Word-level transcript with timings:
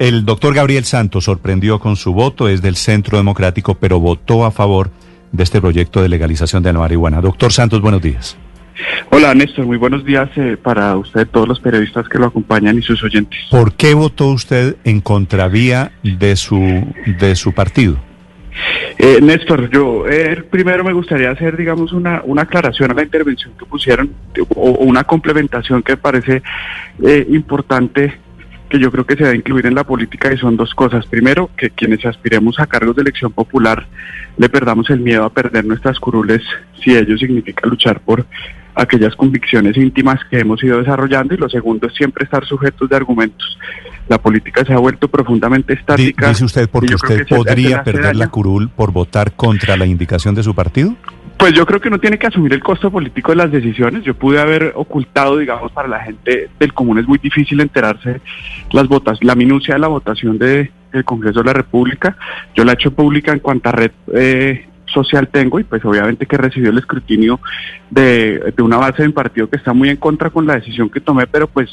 El 0.00 0.24
doctor 0.24 0.54
Gabriel 0.54 0.84
Santos 0.84 1.24
sorprendió 1.24 1.78
con 1.78 1.94
su 1.94 2.14
voto, 2.14 2.48
es 2.48 2.62
del 2.62 2.76
Centro 2.76 3.18
Democrático, 3.18 3.74
pero 3.74 4.00
votó 4.00 4.46
a 4.46 4.50
favor 4.50 4.90
de 5.30 5.42
este 5.42 5.60
proyecto 5.60 6.00
de 6.00 6.08
legalización 6.08 6.62
de 6.62 6.72
la 6.72 6.78
marihuana. 6.78 7.20
Doctor 7.20 7.52
Santos, 7.52 7.82
buenos 7.82 8.00
días. 8.00 8.38
Hola 9.10 9.34
Néstor, 9.34 9.66
muy 9.66 9.76
buenos 9.76 10.02
días 10.02 10.30
eh, 10.36 10.56
para 10.56 10.96
usted, 10.96 11.28
todos 11.28 11.46
los 11.46 11.60
periodistas 11.60 12.08
que 12.08 12.18
lo 12.18 12.24
acompañan 12.24 12.78
y 12.78 12.80
sus 12.80 13.04
oyentes. 13.04 13.38
¿Por 13.50 13.74
qué 13.74 13.92
votó 13.92 14.28
usted 14.28 14.76
en 14.84 15.02
contravía 15.02 15.92
de 16.02 16.34
su, 16.34 16.58
de 17.20 17.36
su 17.36 17.52
partido? 17.52 17.98
Eh, 18.96 19.18
Néstor, 19.20 19.68
yo 19.70 20.08
eh, 20.08 20.42
primero 20.50 20.82
me 20.82 20.94
gustaría 20.94 21.30
hacer, 21.30 21.58
digamos, 21.58 21.92
una, 21.92 22.22
una 22.24 22.42
aclaración 22.42 22.90
a 22.90 22.94
la 22.94 23.02
intervención 23.02 23.52
que 23.58 23.66
pusieron 23.66 24.14
o, 24.54 24.70
una 24.80 25.04
complementación 25.04 25.82
que 25.82 25.98
parece 25.98 26.42
eh, 27.02 27.26
importante 27.28 28.14
que 28.70 28.78
yo 28.78 28.90
creo 28.90 29.04
que 29.04 29.16
se 29.16 29.24
debe 29.24 29.36
incluir 29.36 29.66
en 29.66 29.74
la 29.74 29.84
política 29.84 30.32
y 30.32 30.38
son 30.38 30.56
dos 30.56 30.74
cosas. 30.74 31.04
Primero, 31.06 31.50
que 31.56 31.70
quienes 31.70 32.06
aspiremos 32.06 32.58
a 32.60 32.66
cargos 32.66 32.96
de 32.96 33.02
elección 33.02 33.32
popular 33.32 33.86
le 34.38 34.48
perdamos 34.48 34.88
el 34.90 35.00
miedo 35.00 35.24
a 35.24 35.30
perder 35.30 35.64
nuestras 35.64 35.98
curules 35.98 36.42
si 36.82 36.96
ello 36.96 37.18
significa 37.18 37.68
luchar 37.68 38.00
por 38.00 38.24
aquellas 38.74 39.14
convicciones 39.16 39.76
íntimas 39.76 40.20
que 40.30 40.38
hemos 40.38 40.62
ido 40.62 40.78
desarrollando 40.78 41.34
y 41.34 41.36
lo 41.36 41.48
segundo 41.50 41.88
es 41.88 41.94
siempre 41.94 42.24
estar 42.24 42.46
sujetos 42.46 42.88
de 42.88 42.96
argumentos. 42.96 43.58
La 44.08 44.18
política 44.18 44.64
se 44.64 44.72
ha 44.72 44.78
vuelto 44.78 45.08
profundamente 45.08 45.74
estática. 45.74 46.28
¿Dice 46.28 46.44
usted 46.44 46.68
porque 46.70 46.94
usted 46.94 47.26
podría 47.28 47.82
perder 47.82 48.16
la 48.16 48.28
curul 48.28 48.70
por 48.70 48.92
votar 48.92 49.32
contra 49.32 49.76
la 49.76 49.86
indicación 49.86 50.34
de 50.34 50.42
su 50.42 50.54
partido? 50.54 50.94
Pues 51.40 51.54
yo 51.54 51.64
creo 51.64 51.80
que 51.80 51.88
no 51.88 51.98
tiene 51.98 52.18
que 52.18 52.26
asumir 52.26 52.52
el 52.52 52.62
costo 52.62 52.90
político 52.90 53.32
de 53.32 53.36
las 53.36 53.50
decisiones. 53.50 54.04
Yo 54.04 54.12
pude 54.12 54.38
haber 54.38 54.74
ocultado, 54.74 55.38
digamos, 55.38 55.72
para 55.72 55.88
la 55.88 56.00
gente 56.00 56.50
del 56.58 56.74
común 56.74 56.98
es 56.98 57.08
muy 57.08 57.16
difícil 57.16 57.58
enterarse 57.60 58.20
las 58.72 58.86
votas, 58.88 59.24
la 59.24 59.34
minucia 59.34 59.72
de 59.72 59.80
la 59.80 59.88
votación 59.88 60.36
de, 60.36 60.70
del 60.92 61.04
Congreso 61.04 61.40
de 61.40 61.46
la 61.46 61.54
República. 61.54 62.14
Yo 62.54 62.62
la 62.62 62.72
he 62.72 62.74
hecho 62.74 62.90
pública 62.90 63.32
en 63.32 63.38
cuanta 63.38 63.72
red 63.72 63.90
eh, 64.12 64.68
social 64.84 65.28
tengo 65.28 65.58
y 65.58 65.64
pues 65.64 65.82
obviamente 65.82 66.26
que 66.26 66.36
recibió 66.36 66.68
el 66.68 66.78
escrutinio 66.78 67.40
de, 67.88 68.52
una 68.58 68.76
base 68.76 69.00
de 69.00 69.08
mi 69.08 69.14
partido 69.14 69.48
que 69.48 69.56
está 69.56 69.72
muy 69.72 69.88
en 69.88 69.96
contra 69.96 70.28
con 70.28 70.46
la 70.46 70.56
decisión 70.56 70.90
que 70.90 71.00
tomé, 71.00 71.26
pero 71.26 71.46
pues 71.46 71.70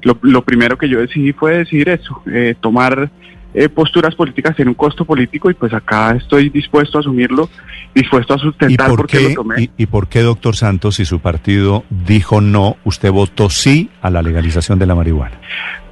lo, 0.00 0.16
lo 0.22 0.42
primero 0.44 0.78
que 0.78 0.88
yo 0.88 0.98
decidí 0.98 1.34
fue 1.34 1.58
decir 1.58 1.90
eso, 1.90 2.22
eh, 2.32 2.54
tomar 2.58 3.10
eh, 3.52 3.68
posturas 3.68 4.14
políticas 4.14 4.54
tienen 4.54 4.70
un 4.70 4.74
costo 4.74 5.04
político 5.04 5.50
y 5.50 5.54
pues 5.54 5.72
acá 5.72 6.12
estoy 6.12 6.50
dispuesto 6.50 6.98
a 6.98 7.00
asumirlo, 7.00 7.48
dispuesto 7.94 8.34
a 8.34 8.38
sustentar 8.38 8.88
¿Y 8.90 8.96
por 8.96 9.06
qué, 9.06 9.20
lo 9.20 9.34
tomé. 9.34 9.70
¿y, 9.76 9.86
por 9.86 10.08
qué, 10.08 10.20
doctor 10.20 10.56
Santos, 10.56 10.96
si 10.96 11.04
su 11.04 11.20
partido 11.20 11.84
dijo 11.90 12.40
no, 12.40 12.76
usted 12.84 13.10
votó 13.10 13.50
sí 13.50 13.90
a 14.02 14.10
la 14.10 14.22
legalización 14.22 14.78
de 14.78 14.86
la 14.86 14.94
marihuana? 14.94 15.36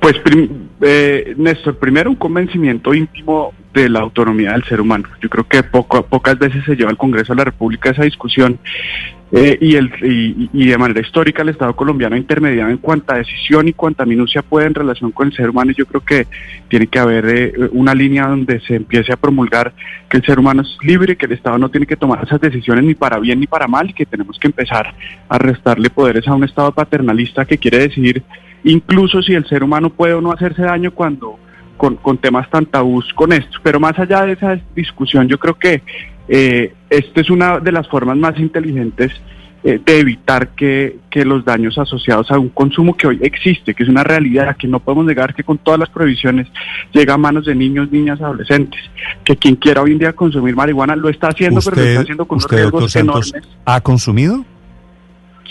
Pues, 0.01 0.21
eh, 0.83 1.35
Néstor, 1.37 1.77
primero 1.79 2.11
un 2.11 2.17
convencimiento 2.17 2.95
íntimo 2.95 3.53
de 3.75 3.89
la 3.89 4.01
autonomía 4.01 4.53
del 4.53 4.65
ser 4.65 4.81
humano. 4.81 5.09
Yo 5.21 5.29
creo 5.29 5.47
que 5.47 5.63
poco, 5.65 6.05
pocas 6.07 6.39
veces 6.39 6.65
se 6.65 6.77
lleva 6.77 6.91
al 6.91 6.97
Congreso 6.97 7.33
de 7.33 7.39
la 7.39 7.45
República 7.45 7.91
esa 7.91 8.05
discusión 8.05 8.59
eh, 9.31 9.59
y, 9.61 9.77
el, 9.77 9.93
y, 10.55 10.69
de 10.69 10.79
manera 10.79 11.01
histórica 11.01 11.43
el 11.43 11.51
Estado 11.51 11.77
colombiano 11.77 12.17
ha 12.17 12.19
intermediado 12.19 12.71
en 12.71 12.79
cuanta 12.79 13.17
decisión 13.17 13.69
y 13.69 13.75
cuanta 13.75 14.07
minucia 14.07 14.41
puede 14.41 14.67
en 14.67 14.75
relación 14.75 15.13
con 15.13 15.29
el 15.29 15.35
ser 15.35 15.51
humano 15.51 15.71
y 15.71 15.75
yo 15.75 15.85
creo 15.85 16.01
que 16.01 16.27
tiene 16.69 16.87
que 16.87 16.99
haber 16.99 17.27
eh, 17.29 17.53
una 17.73 17.95
línea 17.95 18.27
donde 18.27 18.59
se 18.61 18.77
empiece 18.77 19.13
a 19.13 19.19
promulgar 19.19 19.75
que 20.09 20.17
el 20.17 20.25
ser 20.25 20.39
humano 20.39 20.63
es 20.63 20.79
libre, 20.83 21.17
que 21.17 21.27
el 21.27 21.33
Estado 21.33 21.59
no 21.59 21.69
tiene 21.69 21.87
que 21.87 21.97
tomar 21.97 22.25
esas 22.25 22.41
decisiones 22.41 22.85
ni 22.85 22.95
para 22.95 23.19
bien 23.19 23.39
ni 23.39 23.47
para 23.47 23.69
mal 23.69 23.91
y 23.91 23.93
que 23.93 24.07
tenemos 24.07 24.39
que 24.39 24.47
empezar 24.47 24.95
a 25.29 25.39
restarle 25.39 25.91
poderes 25.91 26.27
a 26.27 26.35
un 26.35 26.45
Estado 26.45 26.73
paternalista 26.73 27.45
que 27.45 27.59
quiere 27.59 27.81
decidir 27.81 28.23
incluso 28.65 29.21
si 29.21 29.35
el 29.35 29.47
ser 29.47 29.63
humano 29.63 29.91
puede 29.91 30.15
o 30.15 30.23
no 30.23 30.33
hacerse 30.33 30.63
daño 30.63 30.91
cuando 30.93 31.39
con, 31.77 31.97
con 31.97 32.17
temas 32.17 32.49
tan 32.49 32.65
tabús 32.65 33.13
con 33.15 33.33
esto. 33.33 33.59
Pero 33.63 33.79
más 33.79 33.99
allá 33.99 34.25
de 34.25 34.33
esa 34.33 34.59
discusión, 34.75 35.29
yo 35.29 35.39
creo 35.39 35.55
que 35.55 35.83
eh, 36.29 36.73
esta 36.91 37.21
es 37.21 37.31
una 37.31 37.59
de 37.59 37.73
las 37.73 37.89
formas 37.89 38.17
más 38.17 38.39
inteligentes 38.39 39.13
eh, 39.65 39.81
de 39.85 39.99
evitar 39.99 40.51
que, 40.51 40.99
los 41.25 41.45
daños 41.45 41.77
asociados 41.77 42.31
a 42.31 42.39
un 42.39 42.51
consumo 42.51 42.97
que 42.97 43.09
hoy 43.09 43.19
existe, 43.23 43.75
que 43.75 43.83
es 43.83 43.89
una 43.89 44.05
realidad, 44.05 44.57
que 44.57 44.69
no 44.69 44.79
podemos 44.79 45.05
negar 45.05 45.35
que 45.35 45.43
con 45.43 45.59
todas 45.59 45.81
las 45.81 45.89
prohibiciones 45.89 46.47
llega 46.93 47.15
a 47.15 47.19
manos 47.19 47.45
de 47.45 47.57
niños, 47.57 47.91
niñas, 47.91 48.21
adolescentes, 48.21 48.81
que 49.25 49.37
quien 49.37 49.57
quiera 49.57 49.83
hoy 49.83 49.91
en 49.91 49.99
día 49.99 50.13
consumir 50.13 50.55
marihuana 50.55 50.95
lo 50.95 51.09
está 51.09 51.29
haciendo, 51.29 51.61
pero 51.61 51.75
lo 51.75 51.83
está 51.83 52.01
haciendo 52.03 52.25
con 52.29 52.39
unos 52.39 52.49
riesgos 52.49 52.95
enormes. 52.95 53.49
¿Ha 53.65 53.81
consumido? 53.81 54.45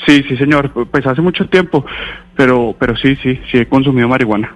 Sí, 0.05 0.23
sí, 0.29 0.37
señor, 0.37 0.71
pues 0.71 1.05
hace 1.05 1.21
mucho 1.21 1.45
tiempo, 1.49 1.85
pero, 2.33 2.73
pero 2.79 2.95
sí, 2.95 3.17
sí, 3.21 3.37
sí 3.51 3.57
he 3.57 3.65
consumido 3.65 4.07
marihuana. 4.07 4.55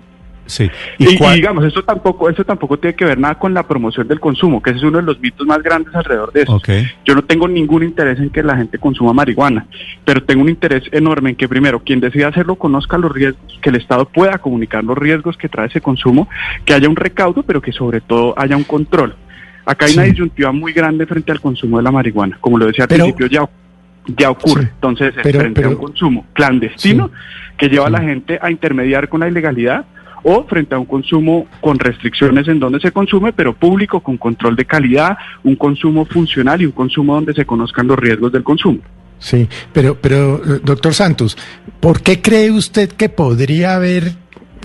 Sí. 0.52 0.70
Y, 0.98 1.06
digamos, 1.34 1.64
esto 1.64 1.82
tampoco, 1.82 2.30
esto 2.30 2.44
tampoco 2.44 2.78
tiene 2.78 2.94
que 2.94 3.06
ver 3.06 3.18
nada 3.18 3.36
con 3.36 3.54
la 3.54 3.66
promoción 3.66 4.06
del 4.06 4.20
consumo, 4.20 4.62
que 4.62 4.72
ese 4.72 4.80
es 4.80 4.84
uno 4.84 4.98
de 4.98 5.04
los 5.06 5.18
mitos 5.22 5.48
más 5.48 5.64
grandes 5.64 5.96
alrededor 5.96 6.34
de 6.34 6.42
eso. 6.42 6.62
Yo 7.06 7.16
no 7.16 7.24
tengo 7.24 7.48
ningún 7.48 7.84
interés 7.84 8.20
en 8.20 8.30
que 8.30 8.44
la 8.44 8.58
gente 8.58 8.78
consuma 8.78 9.14
marihuana, 9.14 9.66
pero 10.04 10.22
tengo 10.22 10.42
un 10.42 10.50
interés 10.50 10.84
enorme 10.92 11.30
en 11.30 11.36
que 11.38 11.48
primero 11.48 11.80
quien 11.80 12.02
decida 12.02 12.28
hacerlo 12.28 12.56
conozca 12.56 12.98
los 12.98 13.14
riesgos, 13.14 13.60
que 13.62 13.70
el 13.70 13.78
Estado 13.78 14.04
pueda 14.04 14.40
comunicar 14.40 14.84
los 14.84 14.98
riesgos 14.98 15.38
que 15.38 15.48
trae 15.48 15.68
ese 15.68 15.80
consumo, 15.80 16.28
que 16.66 16.74
haya 16.74 16.90
un 16.90 16.98
recaudo, 16.98 17.44
pero 17.44 17.62
que 17.62 17.72
sobre 17.72 18.02
todo 18.02 18.38
haya 18.38 18.58
un 18.58 18.66
control. 18.66 19.16
Acá 19.66 19.86
hay 19.86 19.94
una 19.94 20.04
disyuntiva 20.04 20.52
muy 20.52 20.74
grande 20.74 21.06
frente 21.06 21.32
al 21.32 21.40
consumo 21.40 21.78
de 21.78 21.84
la 21.84 21.92
marihuana, 21.92 22.38
como 22.42 22.58
lo 22.58 22.66
decía 22.66 22.84
al 22.84 22.90
principio 22.90 23.28
ya 23.28 23.48
ya 24.08 24.32
ocurre. 24.32 24.64
Entonces, 24.64 25.14
frente 25.14 25.64
a 25.64 25.70
un 25.70 25.76
consumo 25.76 26.26
clandestino 26.34 27.12
que 27.58 27.70
lleva 27.70 27.88
a 27.88 27.90
la 27.90 28.02
gente 28.02 28.40
a 28.42 28.50
intermediar 28.50 29.10
con 29.10 29.20
la 29.20 29.28
ilegalidad, 29.28 29.86
o 30.24 30.44
frente 30.46 30.76
a 30.76 30.80
un 30.80 30.86
consumo 30.86 31.48
con 31.60 31.80
restricciones 31.80 32.48
en 32.48 32.60
donde 32.60 32.80
se 32.80 32.92
consume, 32.92 33.34
pero 33.34 33.54
público, 33.54 34.02
con 34.02 34.18
control 34.18 34.56
de 34.56 34.66
calidad, 34.66 35.18
un 35.44 35.56
consumo 35.56 36.06
funcional 36.06 36.62
y 36.62 36.66
un 36.66 36.72
consumo 36.72 37.16
donde 37.16 37.34
se 37.34 37.46
conozcan 37.46 37.88
los 37.88 37.98
riesgos 37.98 38.32
del 38.32 38.44
consumo. 38.44 38.80
Sí, 39.20 39.48
pero, 39.72 39.96
pero 39.96 40.38
eh, 40.38 40.60
doctor 40.64 40.94
Santos, 40.94 41.38
¿por 41.80 42.02
qué 42.02 42.22
cree 42.22 42.52
usted 42.52 42.90
que 42.90 43.10
podría 43.10 43.76
haber 43.76 44.14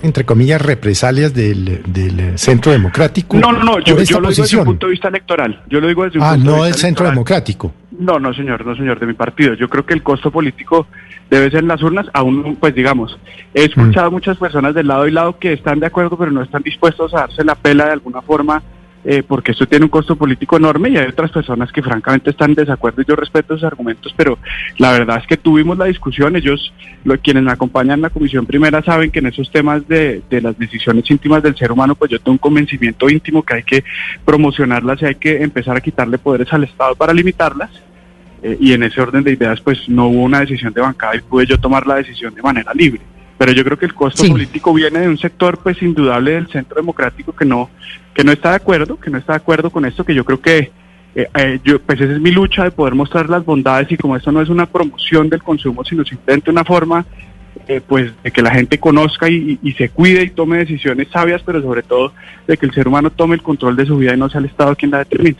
entre 0.03 0.25
comillas, 0.25 0.61
represalias 0.61 1.33
del, 1.33 1.81
del 1.87 2.37
Centro 2.37 2.71
Democrático. 2.71 3.37
No, 3.37 3.51
no, 3.51 3.63
no, 3.63 3.79
yo, 3.79 3.95
lo 3.95 4.01
digo 4.01 4.29
desde 4.29 4.57
un 4.57 4.65
punto 4.65 4.85
de 4.85 4.91
vista 4.91 5.07
electoral. 5.07 5.63
Yo 5.69 5.79
lo 5.79 5.87
digo 5.87 6.03
desde 6.03 6.19
un 6.19 6.25
ah, 6.25 6.33
punto 6.35 6.51
no 6.51 6.63
del 6.63 6.73
Centro 6.75 7.07
Democrático. 7.07 7.73
No, 7.99 8.19
no, 8.19 8.33
señor, 8.33 8.65
no, 8.65 8.75
señor, 8.75 8.99
de 8.99 9.07
mi 9.07 9.13
partido. 9.13 9.55
Yo 9.55 9.69
creo 9.69 9.85
que 9.85 9.93
el 9.93 10.03
costo 10.03 10.29
político 10.29 10.87
debe 11.29 11.51
ser 11.51 11.61
en 11.61 11.67
las 11.67 11.81
urnas, 11.81 12.07
aún, 12.13 12.57
pues 12.59 12.73
digamos, 12.73 13.17
he 13.53 13.65
escuchado 13.65 14.09
mm. 14.09 14.13
muchas 14.13 14.37
personas 14.37 14.73
del 14.73 14.87
lado 14.87 15.07
y 15.07 15.11
lado 15.11 15.37
que 15.37 15.53
están 15.53 15.79
de 15.79 15.87
acuerdo, 15.87 16.17
pero 16.17 16.31
no 16.31 16.41
están 16.41 16.63
dispuestos 16.63 17.13
a 17.13 17.21
darse 17.21 17.43
la 17.43 17.55
pela 17.55 17.85
de 17.85 17.91
alguna 17.91 18.21
forma 18.21 18.63
eh, 19.09 19.23
porque 19.25 19.53
esto 19.53 19.65
tiene 19.65 19.85
un 19.85 19.89
costo 19.89 20.17
político 20.17 20.57
enorme 20.57 20.89
y 20.89 20.97
hay 20.97 21.07
otras 21.07 21.31
personas 21.31 21.71
que 21.71 21.81
francamente 21.81 22.31
están 22.31 22.49
en 22.49 22.55
desacuerdo 22.55 23.01
y 23.01 23.05
yo 23.05 23.15
respeto 23.15 23.53
esos 23.53 23.63
argumentos, 23.63 24.13
pero 24.17 24.37
la 24.79 24.91
verdad 24.91 25.19
es 25.19 25.27
que 25.27 25.37
tuvimos 25.37 25.77
la 25.77 25.85
discusión, 25.85 26.35
ellos, 26.35 26.73
lo, 27.05 27.17
quienes 27.17 27.43
me 27.43 27.51
acompañan 27.53 27.99
en 27.99 28.01
la 28.01 28.09
comisión 28.09 28.45
primera 28.45 28.83
saben 28.83 29.09
que 29.09 29.19
en 29.19 29.27
esos 29.27 29.49
temas 29.49 29.87
de, 29.87 30.21
de 30.29 30.41
las 30.41 30.59
decisiones 30.59 31.09
íntimas 31.09 31.41
del 31.41 31.55
ser 31.55 31.71
humano, 31.71 31.95
pues 31.95 32.11
yo 32.11 32.19
tengo 32.19 32.33
un 32.33 32.37
convencimiento 32.37 33.09
íntimo 33.09 33.43
que 33.43 33.53
hay 33.53 33.63
que 33.63 33.85
promocionarlas 34.25 35.01
y 35.01 35.05
hay 35.05 35.15
que 35.15 35.41
empezar 35.41 35.77
a 35.77 35.81
quitarle 35.81 36.17
poderes 36.17 36.51
al 36.51 36.65
Estado 36.65 36.93
para 36.95 37.13
limitarlas. 37.13 37.69
Eh, 38.47 38.57
y 38.61 38.71
en 38.71 38.83
ese 38.83 39.01
orden 39.01 39.25
de 39.25 39.33
ideas, 39.33 39.59
pues 39.59 39.89
no 39.89 40.07
hubo 40.07 40.23
una 40.23 40.39
decisión 40.39 40.71
de 40.71 40.79
bancada 40.79 41.17
y 41.17 41.19
pude 41.19 41.45
yo 41.45 41.57
tomar 41.57 41.85
la 41.85 41.95
decisión 41.95 42.33
de 42.33 42.41
manera 42.41 42.71
libre. 42.73 43.01
Pero 43.37 43.51
yo 43.51 43.61
creo 43.65 43.77
que 43.77 43.85
el 43.85 43.93
costo 43.93 44.25
político 44.25 44.73
viene 44.73 45.01
de 45.01 45.09
un 45.09 45.17
sector 45.17 45.59
pues 45.61 45.81
indudable 45.81 46.31
del 46.31 46.47
centro 46.47 46.77
democrático 46.77 47.33
que 47.33 47.43
no 47.43 47.69
que 48.13 48.23
no 48.23 48.31
está 48.31 48.51
de 48.51 48.55
acuerdo 48.55 48.97
que 48.99 49.11
no 49.11 49.17
está 49.17 49.33
de 49.33 49.37
acuerdo 49.37 49.69
con 49.69 49.85
esto 49.85 50.03
que 50.03 50.15
yo 50.15 50.25
creo 50.25 50.41
que 50.41 50.71
eh, 51.13 51.27
eh, 51.35 51.59
yo 51.63 51.79
pues 51.79 52.01
esa 52.01 52.13
es 52.13 52.19
mi 52.19 52.31
lucha 52.31 52.63
de 52.63 52.71
poder 52.71 52.95
mostrar 52.95 53.29
las 53.29 53.45
bondades 53.45 53.91
y 53.91 53.97
como 53.97 54.15
esto 54.15 54.31
no 54.31 54.41
es 54.41 54.49
una 54.49 54.65
promoción 54.65 55.29
del 55.29 55.43
consumo 55.43 55.83
sino 55.83 56.03
simplemente 56.03 56.49
una 56.49 56.63
forma 56.63 57.05
eh, 57.67 57.79
pues 57.85 58.11
de 58.23 58.31
que 58.31 58.41
la 58.41 58.49
gente 58.49 58.79
conozca 58.79 59.29
y, 59.29 59.59
y, 59.61 59.73
se 59.73 59.89
cuide 59.89 60.23
y 60.23 60.31
tome 60.31 60.57
decisiones 60.57 61.09
sabias 61.09 61.43
pero 61.45 61.61
sobre 61.61 61.83
todo 61.83 62.13
de 62.47 62.57
que 62.57 62.65
el 62.65 62.73
ser 62.73 62.87
humano 62.87 63.11
tome 63.11 63.35
el 63.35 63.43
control 63.43 63.75
de 63.75 63.85
su 63.85 63.97
vida 63.97 64.15
y 64.15 64.17
no 64.17 64.29
sea 64.29 64.39
el 64.39 64.45
Estado 64.45 64.75
quien 64.75 64.89
la 64.89 64.99
determine 64.99 65.37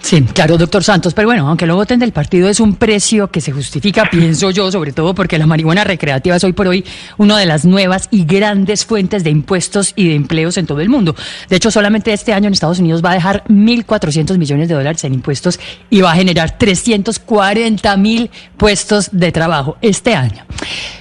Sí, 0.00 0.22
claro, 0.22 0.56
doctor 0.56 0.84
Santos, 0.84 1.14
pero 1.14 1.26
bueno, 1.26 1.48
aunque 1.48 1.66
lo 1.66 1.74
voten 1.74 1.98
del 1.98 2.12
partido 2.12 2.48
es 2.48 2.60
un 2.60 2.76
precio 2.76 3.28
que 3.28 3.40
se 3.40 3.50
justifica, 3.50 4.04
pienso 4.10 4.50
yo, 4.50 4.70
sobre 4.70 4.92
todo 4.92 5.14
porque 5.14 5.38
la 5.38 5.46
marihuana 5.46 5.84
recreativa 5.84 6.36
es 6.36 6.44
hoy 6.44 6.52
por 6.52 6.68
hoy 6.68 6.84
una 7.16 7.36
de 7.38 7.46
las 7.46 7.64
nuevas 7.64 8.08
y 8.10 8.24
grandes 8.24 8.84
fuentes 8.84 9.24
de 9.24 9.30
impuestos 9.30 9.92
y 9.96 10.08
de 10.08 10.14
empleos 10.14 10.58
en 10.58 10.66
todo 10.66 10.80
el 10.80 10.88
mundo. 10.88 11.16
De 11.48 11.56
hecho, 11.56 11.70
solamente 11.70 12.12
este 12.12 12.32
año 12.32 12.46
en 12.46 12.52
Estados 12.52 12.78
Unidos 12.78 13.02
va 13.04 13.12
a 13.12 13.14
dejar 13.14 13.42
1.400 13.48 14.38
millones 14.38 14.68
de 14.68 14.74
dólares 14.74 15.02
en 15.04 15.14
impuestos 15.14 15.58
y 15.90 16.02
va 16.02 16.12
a 16.12 16.16
generar 16.16 16.56
340 16.56 17.96
mil 17.96 18.30
puestos 18.56 19.08
de 19.12 19.32
trabajo 19.32 19.76
este 19.80 20.14
año. 20.14 20.44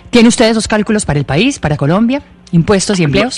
¿Tiene 0.10 0.30
usted 0.30 0.50
esos 0.50 0.68
cálculos 0.68 1.06
para 1.06 1.20
el 1.20 1.26
país, 1.26 1.60
para 1.60 1.78
Colombia? 1.78 2.22
¿Impuestos 2.52 3.00
y 3.00 3.04
empleos? 3.04 3.38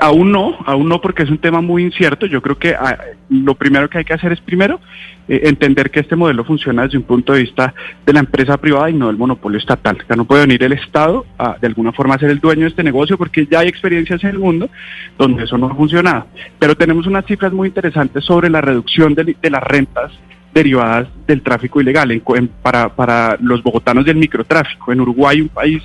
Aún 0.00 0.32
no, 0.32 0.56
aún 0.64 0.88
no 0.88 1.00
porque 1.00 1.22
es 1.22 1.30
un 1.30 1.38
tema 1.38 1.60
muy 1.60 1.82
incierto. 1.82 2.26
Yo 2.26 2.40
creo 2.42 2.58
que 2.58 2.74
ah, 2.74 2.98
lo 3.28 3.54
primero 3.54 3.88
que 3.88 3.98
hay 3.98 4.04
que 4.04 4.14
hacer 4.14 4.32
es 4.32 4.40
primero 4.40 4.80
eh, 5.28 5.40
entender 5.44 5.90
que 5.90 6.00
este 6.00 6.16
modelo 6.16 6.44
funciona 6.44 6.82
desde 6.82 6.98
un 6.98 7.04
punto 7.04 7.32
de 7.32 7.42
vista 7.42 7.74
de 8.06 8.12
la 8.12 8.20
empresa 8.20 8.56
privada 8.56 8.90
y 8.90 8.94
no 8.94 9.08
del 9.08 9.16
monopolio 9.16 9.58
estatal. 9.58 9.98
Ya 10.08 10.16
no 10.16 10.24
puede 10.24 10.42
venir 10.42 10.62
el 10.62 10.72
Estado 10.72 11.26
a 11.38 11.56
de 11.60 11.66
alguna 11.66 11.92
forma 11.92 12.14
a 12.14 12.18
ser 12.18 12.30
el 12.30 12.40
dueño 12.40 12.62
de 12.62 12.68
este 12.68 12.84
negocio 12.84 13.18
porque 13.18 13.46
ya 13.46 13.60
hay 13.60 13.68
experiencias 13.68 14.22
en 14.24 14.30
el 14.30 14.38
mundo 14.38 14.70
donde 15.16 15.44
eso 15.44 15.58
no 15.58 15.66
ha 15.66 15.74
funcionado. 15.74 16.26
Pero 16.58 16.76
tenemos 16.76 17.06
unas 17.06 17.26
cifras 17.26 17.52
muy 17.52 17.68
interesantes 17.68 18.24
sobre 18.24 18.50
la 18.50 18.60
reducción 18.60 19.14
de, 19.14 19.36
de 19.40 19.50
las 19.50 19.62
rentas 19.62 20.12
derivadas 20.52 21.08
del 21.26 21.42
tráfico 21.42 21.80
ilegal 21.80 22.10
en, 22.10 22.48
para, 22.62 22.88
para 22.88 23.36
los 23.40 23.62
bogotanos 23.62 24.04
del 24.04 24.16
microtráfico. 24.16 24.92
En 24.92 25.00
Uruguay, 25.00 25.40
un 25.40 25.48
país, 25.48 25.82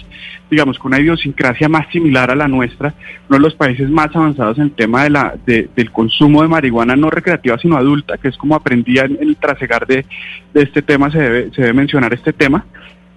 digamos, 0.50 0.80
con 0.80 0.94
una 0.94 1.02
idiosincrasia 1.02 1.70
más 1.70 1.88
similar 1.92 2.32
a 2.32 2.36
la 2.36 2.48
nuestra, 2.48 2.94
uno 3.30 3.38
de 3.38 3.44
los 3.44 3.56
países 3.56 3.90
más 3.90 4.16
avanzados 4.16 4.58
en 4.58 4.66
el 4.66 4.72
tema 4.72 5.04
de 5.04 5.10
la, 5.10 5.36
del 5.46 5.92
consumo 5.92 6.42
de 6.42 6.48
marihuana 6.48 6.96
no 6.96 7.10
recreativa, 7.10 7.58
sino 7.58 7.78
adulta, 7.78 8.18
que 8.18 8.30
es 8.30 8.38
como 8.38 8.56
aprendía 8.56 9.04
en 9.04 9.18
el 9.20 9.36
trasegar 9.36 9.86
de, 9.86 10.06
de 10.54 10.62
este 10.62 10.82
tema, 10.82 11.12
se 11.12 11.20
debe, 11.20 11.52
se 11.54 11.62
debe 11.62 11.74
mencionar 11.74 12.14
este 12.14 12.34
tema. 12.34 12.66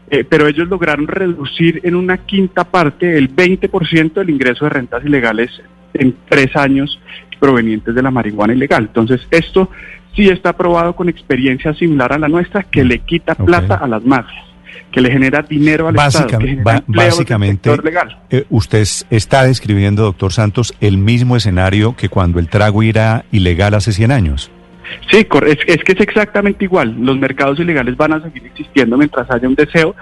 Eh, 0.08 0.22
pero 0.22 0.46
ellos 0.46 0.68
lograron 0.68 1.08
reducir 1.08 1.80
en 1.82 1.96
una 1.96 2.18
quinta 2.18 2.62
parte 2.62 3.18
el 3.18 3.34
20% 3.34 4.12
del 4.12 4.30
ingreso 4.30 4.64
de 4.64 4.70
rentas 4.70 5.04
ilegales 5.04 5.50
en 5.94 6.14
tres 6.28 6.54
años 6.54 7.00
provenientes 7.40 7.94
de 7.94 8.02
la 8.02 8.10
marihuana 8.10 8.54
ilegal. 8.54 8.84
Entonces, 8.84 9.26
esto 9.30 9.70
sí 10.16 10.28
está 10.28 10.50
aprobado 10.50 10.96
con 10.96 11.08
experiencia 11.08 11.74
similar 11.74 12.12
a 12.12 12.18
la 12.18 12.28
nuestra, 12.28 12.64
que 12.64 12.82
le 12.82 13.00
quita 13.00 13.34
plata 13.34 13.76
a 13.76 13.86
las 13.86 14.04
mafias 14.04 14.46
que 14.90 15.00
le 15.00 15.10
genera 15.10 15.42
dinero 15.42 15.88
al 15.88 15.96
Estado, 15.96 16.26
que 16.26 16.48
genera 16.48 16.82
básicamente, 16.86 17.76
legal. 17.82 18.18
Eh, 18.30 18.46
usted 18.48 18.86
está 19.10 19.44
describiendo, 19.44 20.04
doctor 20.04 20.32
Santos, 20.32 20.74
el 20.80 20.96
mismo 20.96 21.36
escenario 21.36 21.94
que 21.96 22.08
cuando 22.08 22.38
el 22.38 22.48
trago 22.48 22.82
era 22.82 23.24
ilegal 23.30 23.74
hace 23.74 23.92
100 23.92 24.10
años. 24.10 24.50
Sí, 25.10 25.26
es, 25.46 25.58
es, 25.66 25.84
que 25.84 25.92
es 25.92 26.00
exactamente 26.00 26.64
igual. 26.64 26.96
Los 26.98 27.18
mercados 27.18 27.58
ilegales 27.58 27.96
van 27.96 28.14
a 28.14 28.22
seguir 28.22 28.46
existiendo 28.46 28.96
mientras 28.96 29.30
haya 29.30 29.48
un 29.48 29.54
deseo. 29.54 29.94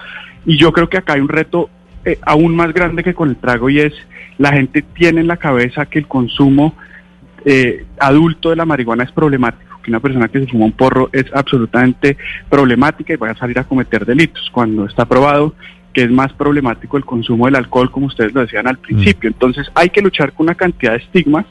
Y 0.46 0.58
yo 0.58 0.72
creo 0.72 0.88
que 0.88 0.98
acá 0.98 1.14
hay 1.14 1.20
un 1.20 1.28
reto 1.28 1.70
eh, 2.04 2.18
aún 2.22 2.54
más 2.54 2.72
grande 2.72 3.02
que 3.02 3.14
con 3.14 3.30
el 3.30 3.36
trago 3.36 3.70
y 3.70 3.80
es 3.80 3.94
la 4.38 4.52
gente 4.52 4.82
tiene 4.82 5.22
en 5.22 5.26
la 5.26 5.38
cabeza 5.38 5.86
que 5.86 5.98
el 5.98 6.06
consumo 6.06 6.76
eh, 7.44 7.86
adulto 7.98 8.50
de 8.50 8.56
la 8.56 8.64
marihuana 8.64 9.04
es 9.04 9.12
problemático 9.12 9.73
que 9.84 9.90
una 9.90 10.00
persona 10.00 10.28
que 10.28 10.40
se 10.40 10.46
fuma 10.46 10.64
un 10.64 10.72
porro 10.72 11.10
es 11.12 11.26
absolutamente 11.32 12.16
problemática 12.48 13.12
y 13.12 13.16
va 13.16 13.30
a 13.30 13.36
salir 13.36 13.58
a 13.58 13.64
cometer 13.64 14.04
delitos, 14.04 14.50
cuando 14.50 14.86
está 14.86 15.04
probado 15.04 15.54
que 15.92 16.02
es 16.02 16.10
más 16.10 16.32
problemático 16.32 16.96
el 16.96 17.04
consumo 17.04 17.46
del 17.46 17.54
alcohol, 17.54 17.90
como 17.90 18.06
ustedes 18.06 18.34
lo 18.34 18.40
decían 18.40 18.66
al 18.66 18.78
principio. 18.78 19.30
Mm. 19.30 19.32
Entonces 19.34 19.70
hay 19.74 19.90
que 19.90 20.02
luchar 20.02 20.32
con 20.32 20.46
una 20.46 20.56
cantidad 20.56 20.92
de 20.92 20.98
estigmas 20.98 21.46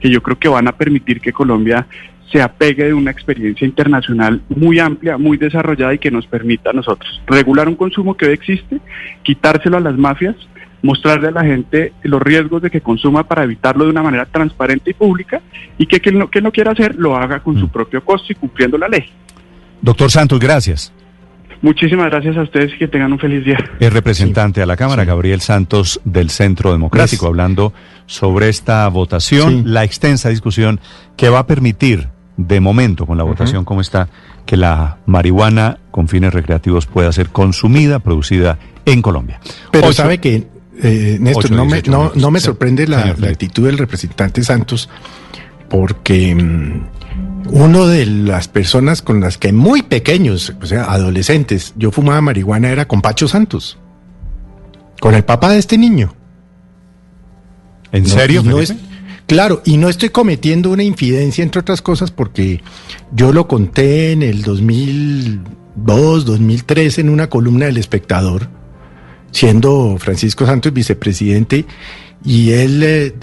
que 0.00 0.10
yo 0.10 0.22
creo 0.22 0.38
que 0.38 0.48
van 0.48 0.66
a 0.66 0.72
permitir 0.72 1.20
que 1.20 1.32
Colombia 1.32 1.86
se 2.32 2.42
apegue 2.42 2.86
de 2.86 2.94
una 2.94 3.12
experiencia 3.12 3.64
internacional 3.64 4.42
muy 4.48 4.80
amplia, 4.80 5.16
muy 5.16 5.36
desarrollada 5.36 5.94
y 5.94 5.98
que 5.98 6.10
nos 6.10 6.26
permita 6.26 6.70
a 6.70 6.72
nosotros 6.72 7.22
regular 7.26 7.68
un 7.68 7.76
consumo 7.76 8.16
que 8.16 8.26
hoy 8.26 8.32
existe, 8.32 8.80
quitárselo 9.22 9.76
a 9.76 9.80
las 9.80 9.96
mafias 9.96 10.34
mostrarle 10.86 11.28
a 11.28 11.32
la 11.32 11.44
gente 11.44 11.92
los 12.02 12.22
riesgos 12.22 12.62
de 12.62 12.70
que 12.70 12.80
consuma 12.80 13.24
para 13.24 13.44
evitarlo 13.44 13.84
de 13.84 13.90
una 13.90 14.02
manera 14.02 14.24
transparente 14.24 14.90
y 14.90 14.94
pública 14.94 15.42
y 15.76 15.86
que 15.86 16.00
quien 16.00 16.18
no, 16.18 16.28
quiera 16.28 16.70
hacer 16.70 16.94
lo 16.96 17.16
haga 17.16 17.40
con 17.40 17.58
su 17.58 17.66
mm. 17.66 17.70
propio 17.70 18.04
costo 18.04 18.32
y 18.32 18.36
cumpliendo 18.36 18.78
la 18.78 18.88
ley. 18.88 19.04
Doctor 19.82 20.10
Santos, 20.10 20.40
gracias. 20.40 20.92
Muchísimas 21.62 22.10
gracias 22.10 22.36
a 22.36 22.42
ustedes 22.42 22.74
y 22.74 22.78
que 22.78 22.88
tengan 22.88 23.12
un 23.12 23.18
feliz 23.18 23.44
día. 23.44 23.58
El 23.80 23.90
representante 23.90 24.62
a 24.62 24.66
la 24.66 24.76
Cámara, 24.76 25.04
Gabriel 25.04 25.40
Santos, 25.40 26.00
del 26.04 26.30
Centro 26.30 26.70
Democrático, 26.70 27.26
hablando 27.26 27.72
sobre 28.06 28.48
esta 28.48 28.86
votación, 28.88 29.62
la 29.66 29.82
extensa 29.82 30.28
discusión 30.28 30.80
que 31.16 31.28
va 31.28 31.40
a 31.40 31.46
permitir, 31.46 32.08
de 32.36 32.60
momento, 32.60 33.06
con 33.06 33.16
la 33.16 33.24
votación 33.24 33.64
como 33.64 33.80
está, 33.80 34.08
que 34.44 34.56
la 34.56 34.98
marihuana 35.06 35.78
con 35.90 36.08
fines 36.08 36.32
recreativos 36.32 36.86
pueda 36.86 37.10
ser 37.10 37.30
consumida, 37.30 37.98
producida 37.98 38.58
en 38.84 39.02
Colombia. 39.02 39.40
Pero 39.72 39.92
sabe 39.92 40.18
que 40.18 40.46
eh, 40.82 41.16
Néstor, 41.20 41.50
no, 41.52 41.64
me, 41.64 41.82
no, 41.82 42.30
me 42.30 42.40
sorprende 42.40 42.86
la, 42.86 43.16
actitud 43.28 43.66
del 43.66 43.78
representante 43.78 44.42
Santos 44.44 44.88
porque 45.68 46.34
mm, 46.34 46.86
uno 47.50 47.86
de 47.86 48.06
las 48.06 48.48
personas 48.48 49.02
con 49.02 49.20
las 49.20 49.38
que 49.38 49.52
muy 49.52 49.82
pequeños, 49.82 50.52
o 50.60 50.66
sea, 50.66 50.84
adolescentes, 50.84 51.72
yo 51.76 51.90
fumaba 51.90 52.20
marihuana 52.20 52.70
era 52.70 52.86
con 52.86 53.00
Pacho 53.00 53.26
Santos, 53.26 53.78
con 55.00 55.14
el 55.14 55.24
papá 55.24 55.50
de 55.50 55.58
este 55.58 55.78
niño. 55.78 56.14
¿En 57.92 58.06
serio? 58.06 58.42
claro, 59.26 59.62
y 59.64 59.78
no 59.78 59.88
estoy 59.88 60.10
cometiendo 60.10 60.70
una 60.70 60.82
infidencia, 60.82 61.42
entre 61.42 61.60
otras 61.60 61.80
cosas, 61.80 62.10
porque 62.10 62.62
yo 63.12 63.32
lo 63.32 63.48
conté 63.48 64.12
en 64.12 64.22
el 64.22 64.42
2002, 64.42 66.24
2003 66.26 66.98
en 66.98 67.08
una 67.08 67.28
columna 67.28 67.66
del 67.66 67.78
espectador 67.78 68.48
siendo 69.30 69.96
Francisco 69.98 70.46
Santos 70.46 70.72
vicepresidente, 70.72 71.64
y 72.24 72.50
él, 72.52 72.82
eh, 72.82 73.14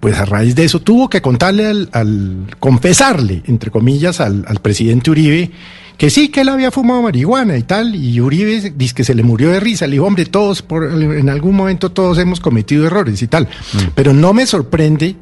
pues 0.00 0.18
a 0.18 0.24
raíz 0.24 0.54
de 0.54 0.64
eso, 0.64 0.80
tuvo 0.80 1.08
que 1.08 1.22
contarle 1.22 1.86
al, 1.92 2.46
confesarle, 2.58 3.42
entre 3.46 3.70
comillas, 3.70 4.20
al, 4.20 4.44
presidente 4.62 5.10
Uribe, 5.10 5.50
que 5.96 6.10
sí, 6.10 6.28
que 6.28 6.42
él 6.42 6.48
había 6.48 6.70
fumado 6.70 7.02
marihuana 7.02 7.56
y 7.56 7.62
tal, 7.62 7.94
y 7.94 8.20
Uribe 8.20 8.72
dice 8.74 8.94
que 8.94 9.04
se 9.04 9.14
le 9.14 9.22
murió 9.22 9.50
de 9.50 9.60
risa, 9.60 9.86
le 9.86 9.92
dijo, 9.92 10.06
hombre, 10.06 10.26
todos, 10.26 10.62
por, 10.62 10.84
en 10.84 11.28
algún 11.28 11.56
momento 11.56 11.90
todos 11.90 12.18
hemos 12.18 12.40
cometido 12.40 12.86
errores 12.86 13.22
y 13.22 13.26
tal, 13.26 13.44
mm. 13.44 13.78
pero 13.94 14.12
no 14.12 14.32
me 14.32 14.46
sorprende 14.46 15.16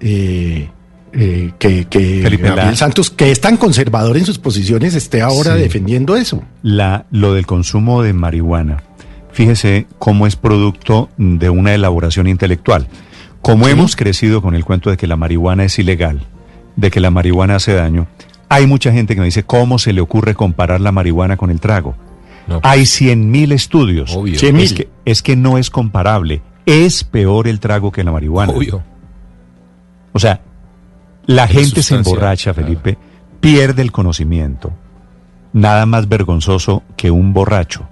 eh, 0.00 0.68
eh, 1.14 1.52
que, 1.58 1.86
que 1.86 2.74
Santos, 2.74 3.10
que 3.10 3.30
es 3.30 3.40
tan 3.40 3.56
conservador 3.56 4.16
en 4.16 4.24
sus 4.24 4.38
posiciones, 4.38 4.94
esté 4.94 5.20
ahora 5.20 5.54
defendiendo 5.54 6.16
eso. 6.16 6.42
La, 6.62 7.06
lo 7.10 7.34
del 7.34 7.46
consumo 7.46 8.02
de 8.02 8.12
marihuana 8.12 8.82
fíjese 9.32 9.86
cómo 9.98 10.26
es 10.26 10.36
producto 10.36 11.08
de 11.16 11.50
una 11.50 11.74
elaboración 11.74 12.26
intelectual. 12.26 12.86
Como 13.40 13.66
hemos 13.66 13.96
crecido 13.96 14.40
con 14.40 14.54
el 14.54 14.64
cuento 14.64 14.90
de 14.90 14.96
que 14.96 15.06
la 15.06 15.16
marihuana 15.16 15.64
es 15.64 15.78
ilegal, 15.78 16.26
de 16.76 16.90
que 16.90 17.00
la 17.00 17.10
marihuana 17.10 17.56
hace 17.56 17.72
daño, 17.72 18.06
hay 18.48 18.66
mucha 18.66 18.92
gente 18.92 19.14
que 19.14 19.20
me 19.20 19.26
dice, 19.26 19.42
¿cómo 19.42 19.78
se 19.78 19.92
le 19.92 20.00
ocurre 20.00 20.34
comparar 20.34 20.80
la 20.80 20.92
marihuana 20.92 21.36
con 21.36 21.50
el 21.50 21.58
trago? 21.58 21.96
Pues, 22.46 22.60
hay 22.62 22.86
cien 22.86 23.30
mil 23.30 23.52
estudios. 23.52 24.16
Es, 24.26 24.74
que, 24.74 24.88
es 25.04 25.22
que 25.22 25.36
no 25.36 25.58
es 25.58 25.70
comparable. 25.70 26.42
Es 26.66 27.02
peor 27.02 27.48
el 27.48 27.58
trago 27.58 27.90
que 27.90 28.04
la 28.04 28.12
marihuana. 28.12 28.52
O 30.12 30.18
sea, 30.18 30.40
la 31.26 31.48
gente 31.48 31.82
se 31.82 31.96
emborracha, 31.96 32.54
Felipe, 32.54 32.98
pierde 33.40 33.82
el 33.82 33.90
conocimiento. 33.90 34.72
Nada 35.52 35.86
más 35.86 36.08
vergonzoso 36.08 36.82
que 36.96 37.10
un 37.10 37.32
borracho 37.32 37.88